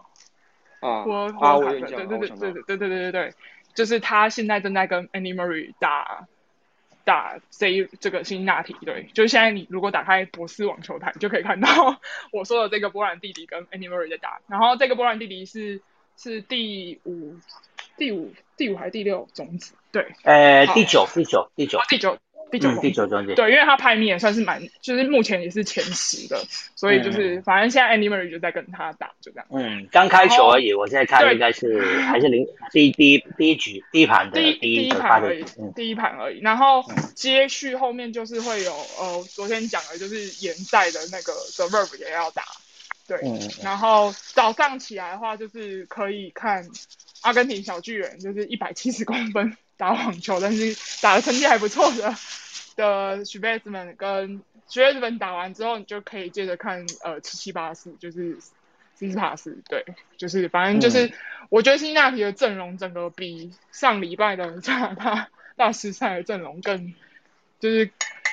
[0.80, 3.32] 啊，我啊我对对对对对对对对对对，
[3.74, 6.26] 就是他现在正在跟 Murray 打。
[7.04, 11.68] 打 C 这个辛纳提，对，就是现在你如果打开博斯网球台，就可以看到
[12.32, 15.80] 我说的这个波兰弟弟跟 Murray 在打，然后这个波兰弟弟是
[16.16, 17.36] 是第五
[17.96, 19.74] 第五第五还是第六种子？
[19.92, 22.18] 对，呃，第九第九第九第九。
[22.50, 26.40] 第九第九中间，对，因为他排名也算是蛮，就是目前也是前十的，
[26.76, 29.46] 所以就是反正现在 Andy Murray 就在跟他打，就这样。
[29.50, 35.44] 嗯，刚开球而已，我现在看应该是还是零第第一第一局第一盘的第一盘而已，
[35.74, 36.38] 第一盘而已。
[36.40, 36.84] 然后
[37.14, 40.16] 接续后面就是会有呃，昨天讲的就是
[40.46, 42.44] 延赛的那个 The Verb 也要打，
[43.08, 43.18] 对。
[43.62, 46.64] 然后早上起来的话，就是可以看
[47.22, 49.56] 阿根廷小巨人，就是一百七十公分。
[49.76, 52.14] 打网球，但是打的成绩还不错的
[52.76, 54.92] 的 s c h w e z m a n 跟 s c h w e
[54.92, 58.36] z m a n 打完之后，你就可以接着看呃七七八四，就是
[58.94, 59.84] 斯帕斯，对，
[60.16, 61.12] 就是反正就是
[61.50, 66.94] 我觉得辛纳提的阵容整个比上礼拜的 加拿大大师赛的阵容更
[67.60, 67.90] 就是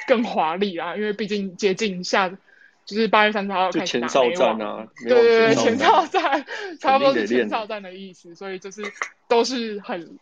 [0.07, 6.45] 更华丽啊，因为毕竟接近下就是八月三十号开始打美网，对对对，前哨战。
[6.79, 8.81] 差不多是前哨战的意思，所以就是
[9.27, 10.19] 都是很。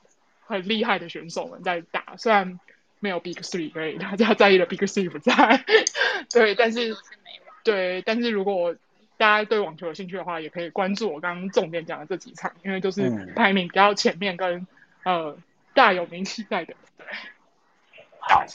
[0.52, 2.60] 很厉害的选手们在打，虽然
[3.00, 5.64] 没有 Big Three，所以大家在意的 Big Three 不在，
[6.32, 6.96] 对，但是
[7.64, 8.76] 对，但是如果
[9.18, 14.68] 大家对网球有兴趣的话，也可以关注我刚刚重点讲的这几场，因为都是排名比较前面跟
[15.04, 15.38] 呃
[15.74, 17.08] 大有名气在的，对，
[18.20, 18.46] 好。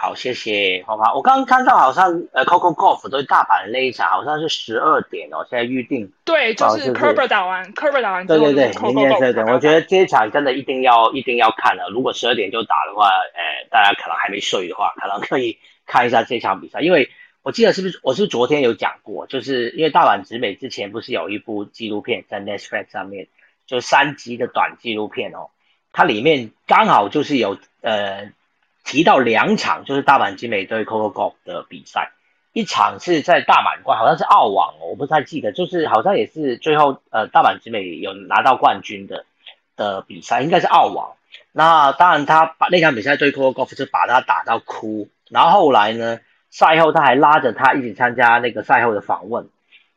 [0.00, 1.12] 好，谢谢，好吧。
[1.12, 6.10] 我刚刚看到好像呃，Coco Golf 对大阪的那一场好像是十二点哦，现在预定。
[6.24, 8.38] 对，就是 Kerber 打完，Kerber 打完之后。
[8.38, 11.90] 对对对，明天十二点，我觉得这一场真的一定要一定要看了。
[11.92, 16.80] 如果十二点就打的话，呃，大家可能还没睡的话，可能可以看一下这场比赛。
[16.80, 17.10] 因为
[17.42, 23.28] 我记得是不是我是昨天有讲过，就是因为大阪直美之前不是有一部纪录片在 Netflix 上面，
[23.66, 25.50] 就三集的短纪录片哦，
[25.92, 28.32] 它里面刚好就是有呃。
[28.84, 32.12] 提到两场就是大阪金美对 Coco Golf 的比赛，
[32.52, 39.24] 一场是在大满贯，好像是澳网哦，我不太记得，就是好像也是最后呃大阪金美有拿到冠军的
[39.76, 41.12] 的比赛，应该是澳网。
[41.52, 46.18] 那当然他把那场比赛对 Coco Golf 是把他打到哭，然后后来呢
[46.50, 49.48] 赛后他还拉着他一起参加那个赛后的访问，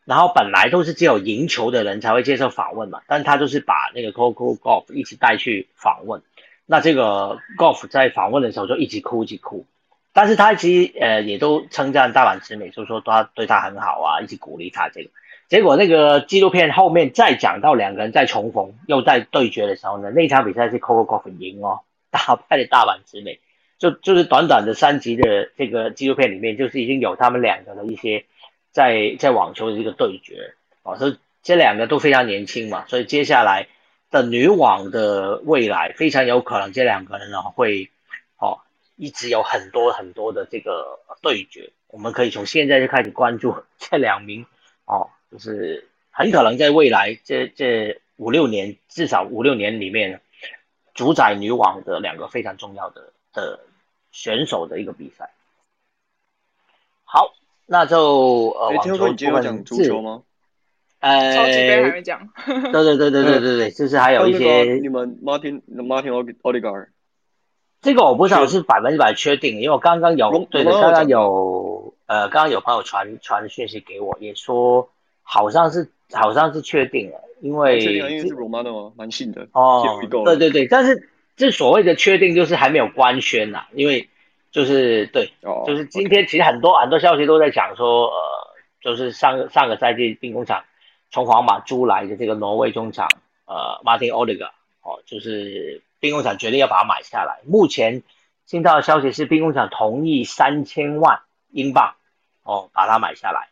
[0.06, 6.22] 然后本来都是只有赢球的人才会接受访问嘛，但他就是把那个 Coco Golf 一起带去访问。
[6.66, 9.66] 那这个 Golf 在访问的时候就一直哭一直哭，
[10.14, 15.10] 但是他其实呃也都称赞大阪直美，就说他对他很好啊，一直鼓励他这个。
[15.50, 23.40] 结果那个纪录片后面再讲到两个人再重逢又在对决的时候呢，那场比赛是 Coco Golf 赢哦，打败了大阪直美。
[23.78, 28.24] 就就是短短的三集的这个纪录片里面，就是已经有他们两个的一些
[28.72, 30.54] 在在网球的这个对决
[30.84, 33.68] 哦，所以这两个都非常年轻嘛，所以接下来。
[34.14, 37.90] 的女网的未来非常有可能，这两个人呢会，
[38.38, 38.60] 哦，
[38.96, 41.72] 一直有很多很多的这个对决。
[41.88, 44.46] 我们可以从现在就开始关注这两名，
[44.86, 50.22] 哦，就是很可能在未来这这五六年，至少五六年里面，
[50.94, 53.62] 主宰女网的两个非常重要的的
[54.12, 55.32] 选手的一个比赛。
[57.04, 57.34] 好，
[57.66, 60.24] 那就呃，网球部分是。
[61.04, 62.30] 呃，超级杯还没讲。
[62.46, 66.90] 对对对对对对对， 就是还有一些你们 Martin Martin o d i g a r
[67.82, 74.90] 这个我不知道是百分之百确定，因为我刚刚有对对，刚刚有呃，刚刚有朋友传传讯息给我，也说
[75.24, 79.84] 好像是好像是确定了，因为确定因为是 Romano 蛮信的哦，
[80.24, 84.08] 对对对，但是这所谓的确定就是还没有官宣呐，因为
[84.54, 85.34] 就是对，
[85.68, 88.22] 就是今天其实很多很多消息都在讲说，呃，
[88.82, 90.64] 就是上上个赛季兵工厂。
[91.14, 93.08] 从皇马租来的这个挪威中场，
[93.46, 94.48] 呃，Martin o d e g a
[94.82, 97.42] 哦，就是兵工厂决定要把它买下来。
[97.46, 98.02] 目前
[98.48, 101.20] 听到的消息是，兵工厂同意三千万
[101.52, 101.94] 英镑，
[102.42, 103.50] 哦，把它买下来。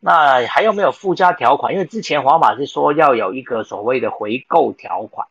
[0.00, 1.72] 那还有没有附加条款？
[1.72, 5.28] 因为之前皇马是说要有一个所谓的回购条款，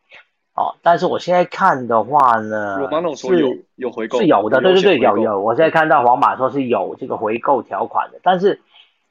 [0.54, 2.78] 哦，但是我现在看的话呢，
[3.14, 5.38] 是有回购，是有的，对对对，有有。
[5.38, 8.62] 我现在看到皇马说是有这个回购条款的，但是。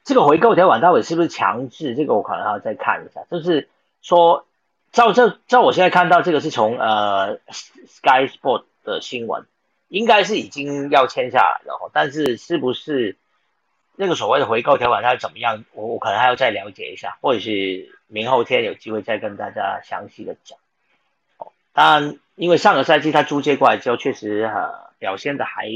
[0.08, 1.94] 这个回购条款到底是不是强制？
[1.94, 3.26] 这个我可能要再看一下。
[3.30, 3.68] 就是
[4.00, 4.46] 说，
[4.90, 9.44] 照这照我现在看到这个是从呃 Sky Sport 的新闻，
[9.88, 11.90] 应该是已经要签下来了。
[11.92, 13.16] 但是是不是
[13.96, 15.66] 那个所谓的回购条款它是怎么样？
[15.74, 20.58] 我我可能还要再了解一下，或者是明后天有机会再跟大家详细的讲。
[21.36, 25.66] 哦，当然，因为上个赛季他租借过来之后，确实呃表现的还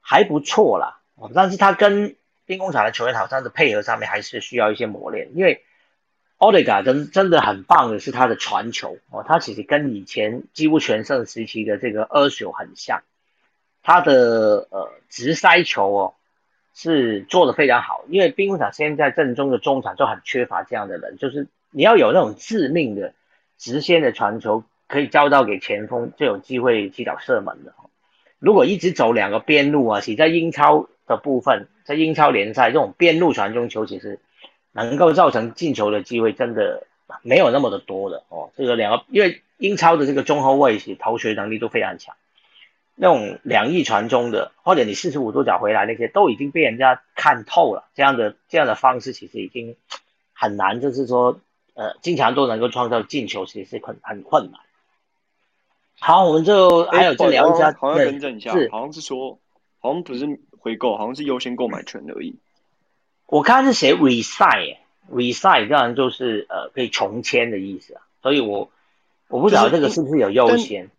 [0.00, 1.00] 还不错啦，
[1.34, 2.16] 但是他跟
[2.46, 5.62] 兵工厂的球员好像是配合上面还是需要一些磨练，因为
[6.38, 13.02] Odega 真真的很棒的是他的传球哦，他其实跟以前几乎全盛时期的这个 u r s 很像，
[13.82, 16.14] 他的呃直塞球哦
[16.74, 23.14] 是做的非常好，因为兵工厂现在正中的中场就很缺乏这样的人，就是你要有那种致命的
[23.56, 27.72] 直线的传球，可以交到给前锋就有机会击倒射门的。
[28.40, 34.20] 如果一直走两个边路啊，其在英超的部分，在英超联赛这种边路传中球，其实
[34.72, 36.86] 能够造成进球的机会真的
[37.22, 38.50] 没有那么的多的哦。
[38.56, 42.14] 这个两个，因为英超的这个中后卫其实投球能力都非常强，
[42.94, 47.88] 那种两翼传中的，或者你四十五度角回来那些，都已经被人家看透了。
[47.94, 49.76] 这样的这样的方式其实已经
[50.32, 51.40] 很难，就是说
[51.74, 54.60] 呃，经常都能够创造进球，其实是很很困难。
[56.00, 59.38] 好，我们就还有再聊一下，好像更正一下，好像是说，
[59.78, 60.26] 好像不是
[60.62, 62.36] 回购，好像是优先购买权而已。
[63.26, 68.70] 我看是写 reside，reside 这样就是呃可以重签的意思啊，所以我
[69.28, 70.90] 我不知道这个是不是有优先，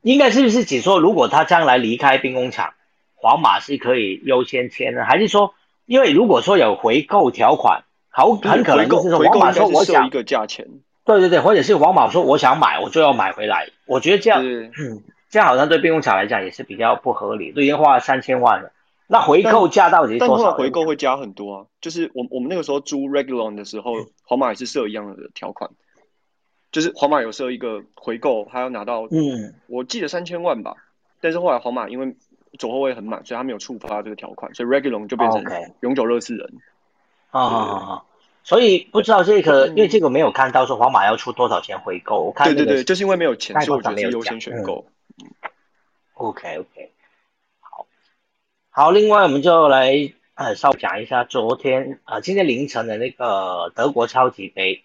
[0.00, 2.74] 应该是不是只说如果他将来离开兵工厂，
[3.14, 5.04] 皇马是可以优先签呢？
[5.04, 5.54] 还是说，
[5.86, 10.66] 因为如果说有回购条款，好很可能就是说皇马说我想一个价钱。
[11.04, 13.70] 对对对，或者是皇马说我想买，我就要买回来。
[13.86, 17.50] 我觉得这样，嗯，这样好像对兵工厂来讲也是比较不合理。
[17.50, 18.70] 都已经花了三千万了，
[19.12, 20.54] 那回购价到底多少？
[20.54, 21.66] 回购会加很多啊。
[21.82, 23.92] 就是我我们那个时候租 Regulon 的时候，
[24.24, 25.70] 皇马也是设一样的条款，
[26.70, 30.76] 就是皇马有设一个回购，他要拿到，嗯，我记得三千万吧。
[31.20, 32.16] 但是后来皇马因为
[32.58, 35.44] 左后卫很满，所以他没有触发这个条款，所以 Regulon 就变成
[35.80, 36.50] 永久热刺人。
[37.30, 38.02] 啊啊啊！
[38.44, 42.20] 所以不知道这个，因为这个没有看到说皇马要出多少钱回购。
[42.22, 44.86] 我看对对对，就是因为没有钱，所以我觉得优先选购。
[46.14, 46.91] OK OK，好，
[48.74, 54.82] 好，另外我们就来呃稍微讲一下昨天啊，今天凌晨的那个德国超级杯，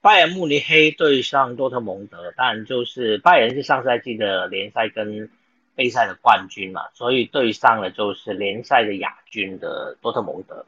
[0.00, 5.28] 拜仁慕尼黑对上多特蒙德，当然就是拜仁是上赛季的联赛跟
[5.74, 10.64] 杯赛的冠军嘛，所以对上了就是联赛的亚军的多特蒙德。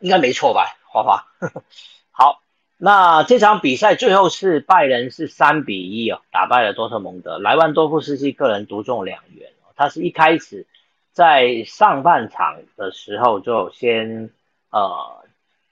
[0.00, 1.26] 应该没错吧，花花。
[2.10, 2.42] 好，
[2.78, 7.38] 那这场比赛最后是拜仁是三比一哦，打败了多特蒙德。
[7.38, 10.66] 莱万多夫斯基个人独中两元，他是一开始
[11.16, 14.28] 在上半场的时候就先
[14.68, 15.24] 呃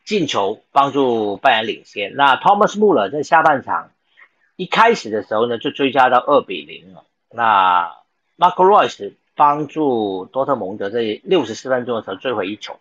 [0.03, 2.16] 进球帮助拜仁领先。
[2.16, 3.90] 那 Thomas Muller 在下半场
[4.57, 7.05] 一开始的时候呢就追加到二比零了。
[7.30, 7.95] 那
[8.38, 12.78] Marco Royce 帮助多特蒙德在六十四分钟的时候追回一球。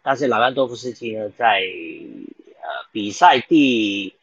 [0.00, 4.14] 但是莱万多夫斯基呢，在呃比赛第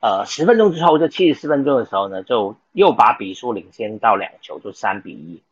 [0.00, 5.42] 呃十分钟之后，就七十四分钟的时候呢，就又把比数领先到两球，就三比一。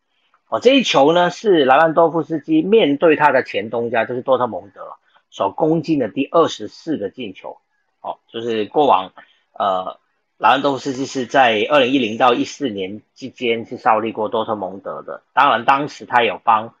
[0.53, 4.97] 哦，这一球呢是莱万多夫斯基面对他的前东家，就是多特蒙德
[5.31, 7.57] 所攻进的第二十四个进球。
[8.01, 9.13] 哦，就是过往
[9.53, 9.99] 呃
[10.37, 15.23] 莱万多夫斯基是在二零一零到一四年之间是效力过多特蒙德的。
[15.33, 16.75] 当然，当时他有帮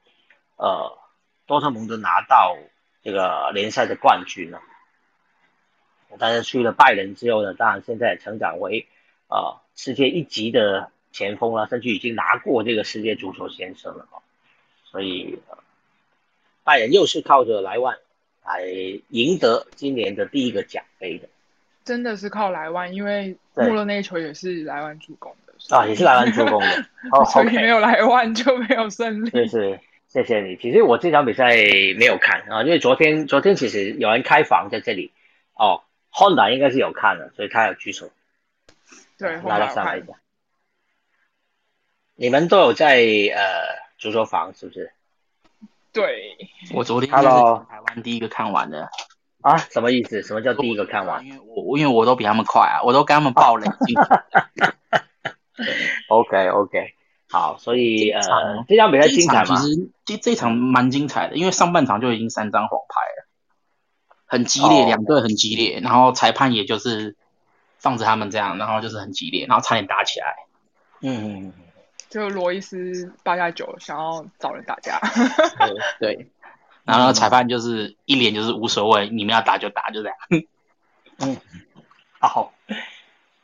[0.57, 0.97] 呃
[1.47, 2.55] 多特蒙德拿到。
[3.05, 4.61] 这个联赛的冠军了，
[6.17, 8.87] 但是去了拜仁之后呢，当然现在成长为
[9.27, 14.05] 啊世界一级的前锋了，甚至已经拿过这个世界足球先生了
[14.83, 15.39] 所以
[16.65, 17.95] 拜仁又是靠着莱万
[18.43, 18.65] 来
[19.07, 21.29] 赢得今年的第一个奖杯的，
[21.85, 26.85] 真的是靠莱万，因为穆勒那一球也是莱万助攻的啊，也是莱万助攻的，
[27.31, 29.79] 所以没有莱万就没有胜利，对是。
[30.09, 30.55] 谢谢你。
[30.57, 31.55] 其实我这场比赛
[31.97, 35.11] 没有看啊，因为昨天昨天其实有人开房在这里
[35.55, 38.11] 哦，Honda 应该是有看的，所以他有举手。
[39.17, 40.13] 对，拉他上来一下。
[42.15, 44.93] 你们都有在呃足球房是不是？
[45.91, 46.37] 对，
[46.73, 48.89] 我昨天是台湾第一个看完的。
[49.41, 49.57] 啊？
[49.57, 50.21] 什么意思？
[50.23, 51.25] 什么叫第一个看完？
[51.25, 53.95] 因为我因为我都比他们快啊，我都跟他们爆冷静。
[56.09, 56.93] OK OK。
[57.29, 58.21] 好，所以呃，
[58.67, 63.27] 这场比赛精彩其实这这场蛮精彩的，因为上半场就已经三张黄牌了，
[64.27, 67.15] 很激烈，两队很激烈，然后裁判也就是
[67.79, 70.35] 放着他们这样，然后就是很激烈，然后差点打起来。
[71.01, 71.51] 嗯，
[72.13, 75.01] 就罗伊斯八加九想要找人打架。
[75.99, 76.27] 对，
[76.83, 80.17] 然后裁判就是一脸就是无所谓，你们要打就打，就这样。
[81.19, 81.37] 嗯，
[82.21, 82.53] 好，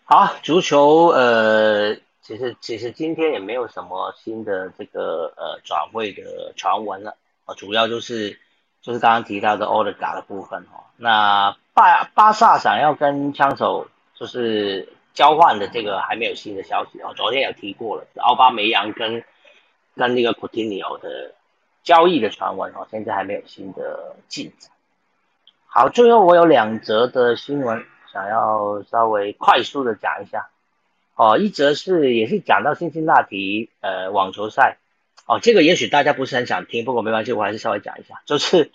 [0.05, 1.97] 好，足球呃。
[2.21, 7.15] 其实其实今天也没有什么新的这个呃转会的传闻了
[7.45, 8.39] 啊，主要就是
[8.83, 10.85] 就是刚刚提到的欧德嘎的部分哦。
[10.95, 19.21] 那巴巴萨想要跟枪手就是交换的这个还没有新的消息哦，昨天有提过了，奥巴梅扬跟
[19.93, 21.33] 跟那个 Coutinho 的
[21.83, 24.71] 交易的传闻哦，现在还没有新的进展。
[25.67, 30.47] 好，最后我有两则的新闻想要稍微快速的讲一下
[31.15, 34.77] 哦，一则是也是讲到辛辛那提呃网球赛
[35.25, 38.71] 哦，这个也许大家不是很想听，不过没关系，我还是稍微讲一下，就是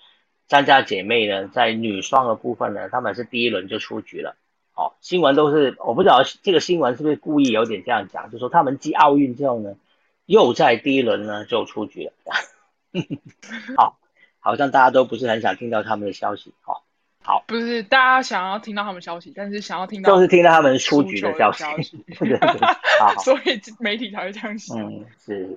[0.46, 4.36] 张家姐妹呢在女双的部分呢，她们是第一轮就出局了。
[4.76, 9.76] 哦，新闻都是我不知道这个新闻是不是故意有点这样讲，就说他们继奥运之后呢，
[10.26, 12.12] 又在第一轮呢就出局了。
[13.76, 13.98] 好，
[14.40, 16.52] 好像大家都不是很想听到他们的消息。
[16.60, 16.82] 好，
[17.22, 22.04] 好，不是大家想要听到他们消息，但是想要听到就是听到他们出局的消息。
[22.18, 22.66] 对对对，
[22.98, 24.74] 好，所以媒体才会这样写。
[24.74, 25.56] 嗯，是。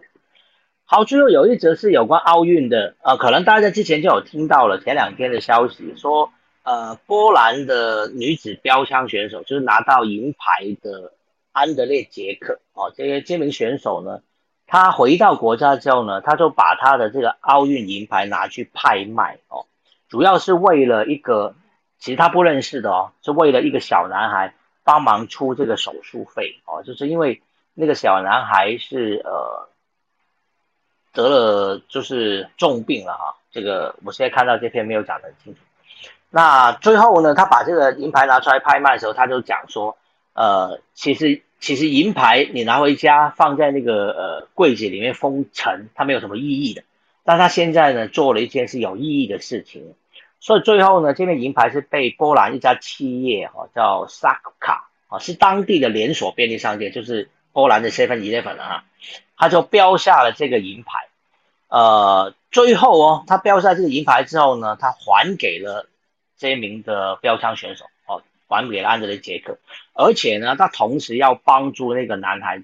[0.86, 6.32] 好，最后有一则是有关奥运的，呃，可能大家之前就有听到了前两天的消息说。
[6.68, 11.14] 呃，波兰的女子标枪选手就是拿到银牌的
[11.54, 14.22] 安德烈杰克哦，这些这名选手呢，
[14.66, 19.66] 他回到国家之后呢，他就把他的这个奥运银牌拿去拍卖哦，
[20.10, 21.56] 主要是为了一个，
[22.00, 24.54] 其实他不认识的哦，是为了一个小男孩
[24.84, 27.42] 帮忙出这个手术费哦，就是因为
[27.76, 29.70] 那个小男孩是呃
[31.14, 35.62] 得了就是重病了哈，这个我现在看到这篇没有讲得很清楚。
[36.30, 39.98] 那最后呢，他把这个银牌拿出来拍卖的时候，他就讲说，
[40.34, 46.84] 呃，其实其实银牌你拿回家放在那个呃柜子里面封尘，它没有什么意义的。
[47.24, 49.96] 但他现在呢做了一件是有意义的事情，
[50.42, 58.84] 所以最后呢，这面银牌是被波兰一家企业哈叫 Saka 啊，是当地的连锁便利商店，就是波兰的 Seven Eleven 啊，
[59.38, 61.08] 他就标下了这个银牌。
[61.70, 65.88] 呃，最后哦，他标下这个银牌之后呢，他还给了。
[66.38, 69.58] 这一名的标枪选手哦，还给了安德烈杰克，
[69.94, 72.64] 而且呢，他同时要帮助那个男孩，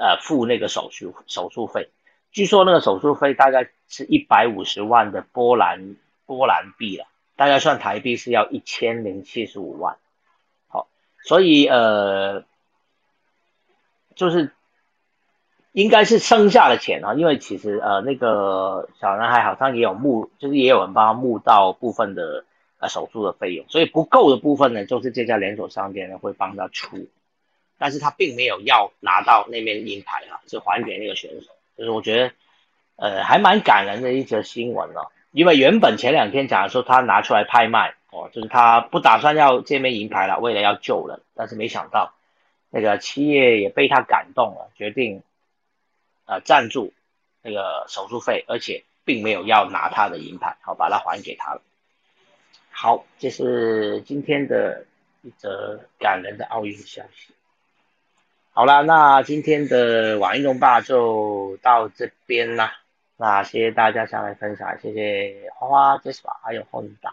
[0.00, 1.88] 呃，付那个手术手术费。
[2.32, 5.94] 据说那个手术费大概是一百五十万的波兰
[6.26, 7.06] 波兰币了，
[7.36, 9.96] 大概算台币是要一千零七十五万。
[10.66, 10.88] 好，
[11.22, 12.44] 所以呃，
[14.16, 14.50] 就是
[15.70, 22.44] 应该是剩下的钱啊，因为其实呃，那个小男孩好像也有募，就是也有人帮他募到部分的。
[22.82, 27.06] 呃，手术的费用，所以不够的部分呢，就是这家连锁商店呢会帮他出，
[27.78, 32.32] 但是他并没有要拿到那面银牌啊，是还给那个选手，就是我觉得，
[32.96, 42.14] 呃，还蛮感人的一则新闻哦，因为原本前两天讲说他拿出来拍卖哦，就是他不打算要这面银牌了，为了要救人，但是没想到
[42.68, 45.22] 那个企业也被他感动了，决定
[46.26, 46.92] 呃赞助
[47.42, 51.62] 那个手术费，而且并没有要拿他的银牌，好把它还给他了。
[52.82, 54.86] 好，这是今天的
[55.22, 57.32] 一则感人的奥运消息。
[58.50, 62.80] 好了，那今天的网运动吧就到这边啦。
[63.16, 67.12] 那谢谢大家上来分享，谢谢花花、Jasper 还有 Honda，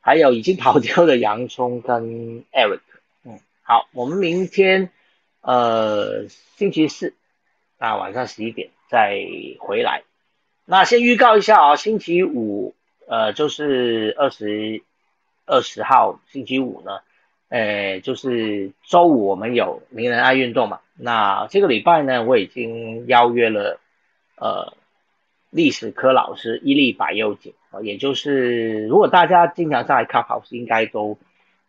[0.00, 2.80] 还有已经跑掉的洋葱跟 Eric。
[3.22, 4.88] 嗯，好，我们明天
[5.42, 7.12] 呃星期四
[7.76, 9.14] 那晚上十一点再
[9.60, 10.04] 回来。
[10.64, 12.74] 那先预告一下啊，星期五。
[13.06, 14.82] 呃，就是二十
[15.46, 17.00] 二十号星期五呢，
[17.48, 20.80] 呃，就是周五我们有名人爱运动嘛。
[20.96, 23.78] 那这个礼拜呢，我已经邀约了
[24.36, 24.74] 呃
[25.50, 31.18] 历史科老师伊利百佑姐啊，也就是如果大家经常上来看考试，应该都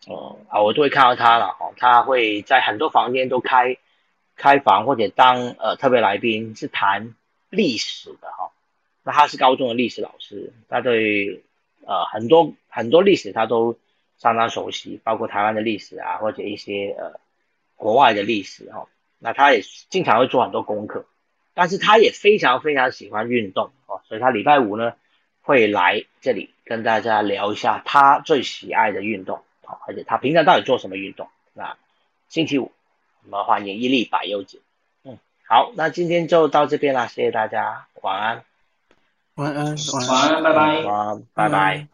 [0.08, 1.74] 呃啊，我都会看到他了哦。
[1.78, 3.78] 他会在很多房间都开
[4.36, 7.16] 开房或者当呃特别来宾，是谈
[7.50, 8.52] 历史的哈。
[9.06, 11.44] 那他是高中的历史老师，他对
[11.86, 13.78] 呃很多很多历史他都
[14.18, 17.20] 相当熟悉，包括台湾的历史啊，或者一些呃
[17.76, 18.88] 国外的历史哈。
[19.20, 21.06] 那他也经常会做很多功课，
[21.54, 24.94] 但是他也非常非常喜欢运动哦，所以他礼拜五呢
[25.42, 31.30] 会来这里跟大家聊一下他最喜爱的运动啊，而且他平常到底做什么运动。
[31.54, 31.78] 那
[32.28, 32.72] 星期五
[33.24, 34.58] 我们欢迎伊利百优姐，
[35.04, 38.44] 嗯，好，那今天就到这边啦，谢谢大家，晚安
[39.36, 39.76] 晚安。
[39.94, 41.88] 晚安，晚安，拜拜，晚安，拜拜。